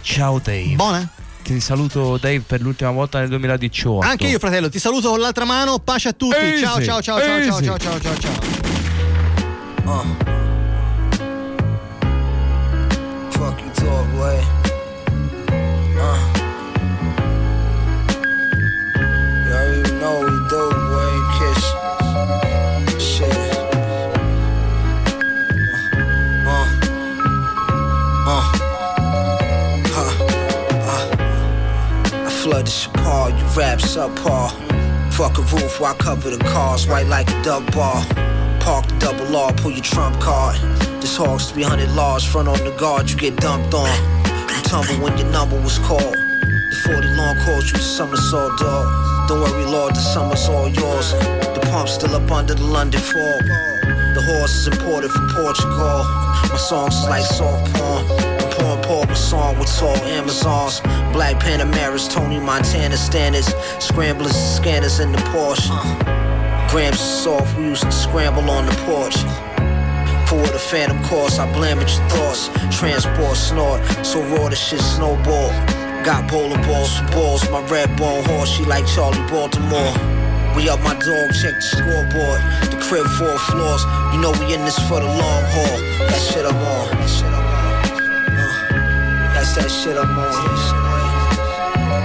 [0.02, 0.76] ciao Dave.
[0.76, 1.10] Buona.
[1.41, 5.45] Ti saluto Dave per l'ultima volta nel 2018 Anche io fratello, ti saluto con l'altra
[5.45, 6.36] mano, pace a tutti.
[6.36, 7.64] Easy, Ciao ciao ciao ciao ciao easy.
[7.64, 8.34] ciao ciao ciao ciao.
[9.86, 10.39] Fuck
[33.10, 34.52] Chappelle, you rap subpar.
[35.14, 38.06] Fuck a roof while I cover the cars, white like a dub bar.
[38.60, 40.57] Park the double R, pull your trump card.
[41.02, 43.90] This hog's 300 large, front on the guard, you get dumped on.
[44.26, 46.02] You tumble when your number was called.
[46.02, 49.27] The 40 long calls you the somersault dog.
[49.27, 51.11] Don't worry, Lord, the summer's all yours.
[51.14, 53.41] The pump's still up under the London fog.
[54.14, 56.03] The horse is imported from Portugal.
[56.49, 58.29] My songs like soft porn.
[58.90, 60.82] My song with tall Amazons.
[61.14, 63.53] Black Panameras, Tony Montana standards.
[63.78, 65.70] Scramblers, scanners in the Porsche.
[66.72, 69.16] Grams of soft, we used to scramble on the porch.
[70.28, 72.49] For the phantom course, I blame at your thoughts.
[72.76, 75.49] Transport snort, so raw the shit snowball.
[76.03, 79.94] Got bowling balls for balls, my red bone horse, she like Charlie Baltimore.
[80.56, 82.41] We up my dog, check the scoreboard.
[82.72, 83.84] The crib four floors,
[84.14, 85.78] you know we in this for the long haul.
[86.10, 87.39] That shit I'm on.
[89.60, 90.26] That shit I'm on.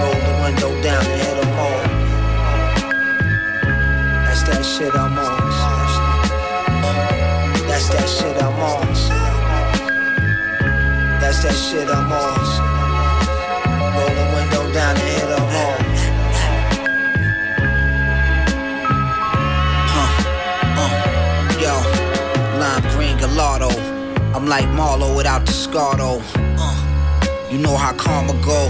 [0.01, 1.83] Roll the window down and hit 'em all.
[4.27, 5.39] That's that shit I'm on.
[7.69, 8.87] That's that shit I'm on.
[11.21, 12.39] That's that shit I'm on.
[13.97, 15.79] Roll the window down and hit 'em all.
[19.95, 20.11] Huh.
[20.83, 20.93] Uh.
[21.65, 21.75] Yo,
[22.61, 23.71] lime green gelato.
[24.35, 26.11] I'm like Marlo without the Scardo.
[26.19, 26.54] Uh.
[27.55, 28.69] You know how karma go.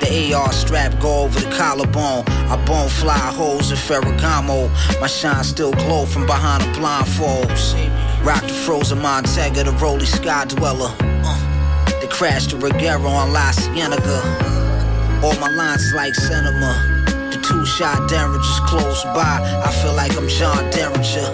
[0.00, 2.24] The AR strap go over the collarbone.
[2.48, 4.70] I bone fly holes in Ferragamo.
[4.98, 7.76] My shine still glow from behind the blindfolds.
[8.24, 10.88] Rock the frozen Montega, the Rolly Sky Dweller.
[11.00, 15.22] Uh, the crash the Regera on La Cienega.
[15.22, 17.04] All my lines is like cinema.
[17.30, 19.62] The two shot Derringers close by.
[19.66, 21.28] I feel like I'm John Derringer.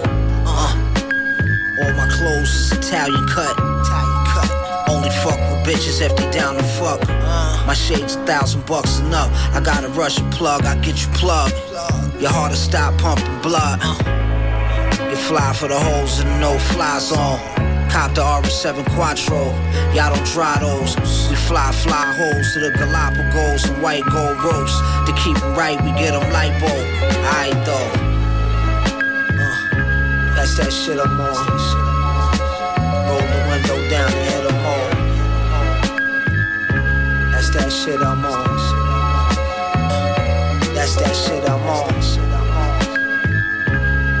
[0.45, 0.75] Uh,
[1.79, 3.55] all my clothes is Italian cut.
[3.55, 4.89] Italian cut.
[4.89, 7.01] Only fuck bitches if down to fuck.
[7.67, 9.29] My shades a thousand bucks and up.
[9.53, 11.55] I gotta rush a plug, I get you plugged.
[12.19, 13.79] Your heart will stop pumping blood.
[15.09, 17.39] Get fly for the holes and the no fly zone.
[17.89, 19.43] Cop the RS7 Quattro.
[19.93, 20.95] Y'all don't try those.
[21.29, 24.75] We fly, fly holes to the Galapagos and white gold ropes.
[25.07, 26.71] To keep 'em right, we get 'em lipo.
[27.39, 27.91] Aight though.
[29.43, 31.35] Uh, that's that shit I'm on.
[33.07, 34.30] Roll the window down
[37.85, 38.57] shit I'm on.
[40.75, 41.87] That's that shit I'm on.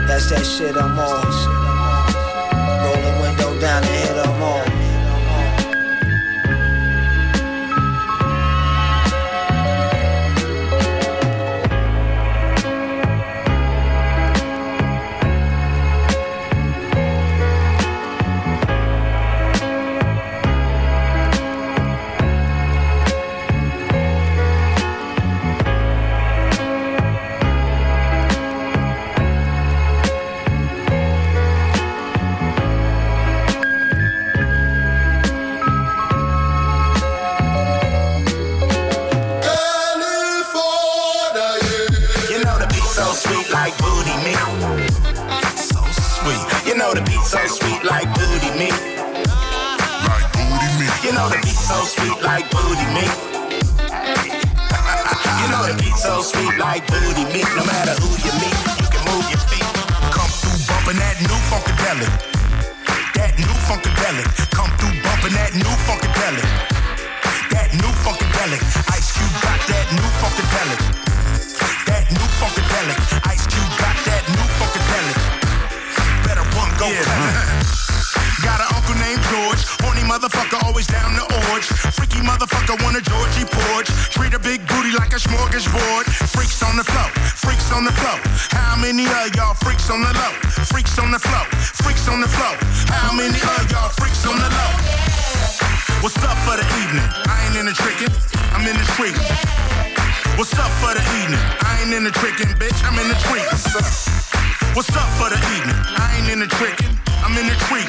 [0.07, 1.25] That's that shit I'm on.
[2.83, 4.30] Roll the window down and hit 'em
[47.31, 48.75] so sweet like booty meat.
[50.03, 50.91] Like booty meat.
[50.99, 53.15] You know the beat so sweet like booty meat.
[55.39, 57.47] You know the beat so sweet like booty meat.
[57.55, 59.63] No matter who you meet, you can move your feet.
[60.11, 62.11] Come through bumping that new funkadelic.
[63.15, 64.27] That new funkadelic.
[64.51, 66.43] Come through bumping that new funkadelic.
[67.55, 68.59] That new funkadelic.
[68.91, 70.83] Ice Cube got that new funkadelic.
[71.87, 73.20] That new funkadelic.
[76.81, 77.05] Go it.
[78.41, 79.61] Got an uncle named George.
[79.85, 81.69] Horny motherfucker, always down to orge.
[81.93, 83.85] Freaky motherfucker, want a Georgie porch.
[84.09, 86.09] Treat a big booty like a smorgasbord.
[86.33, 87.05] Freaks on the flow,
[87.37, 88.17] freaks on the flow.
[88.57, 90.33] How many of y'all freaks on the low?
[90.73, 91.45] Freaks on the flow,
[91.85, 92.57] freaks on the flow.
[92.89, 94.71] How many of y'all freaks on the low?
[96.01, 97.05] What's up for the evening?
[97.29, 98.09] I ain't in the trickin',
[98.57, 99.13] I'm in the street.
[100.33, 101.43] What's up for the evening?
[101.61, 104.40] I ain't in the trickin', bitch, I'm in the tree.
[104.73, 105.75] What's up for the evening?
[105.99, 106.95] I ain't in the trickin',
[107.27, 107.83] I'm in the tree.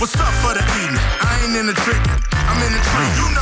[0.00, 1.04] What's up for the evening?
[1.20, 3.10] I ain't in the trickin', I'm in the tree.
[3.20, 3.39] You know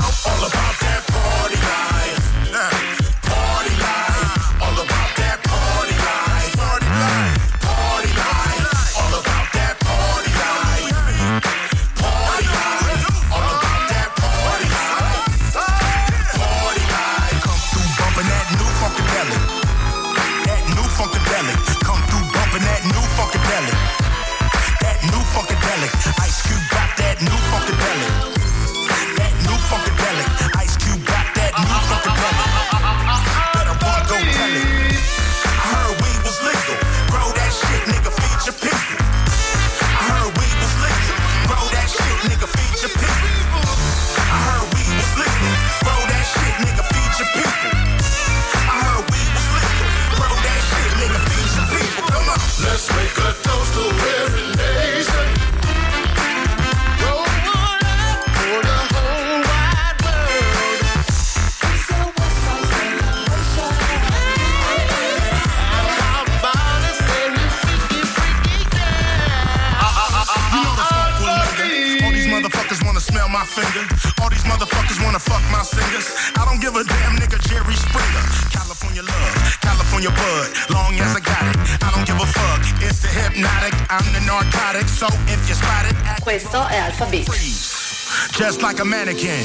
[88.78, 89.37] like a mannequin.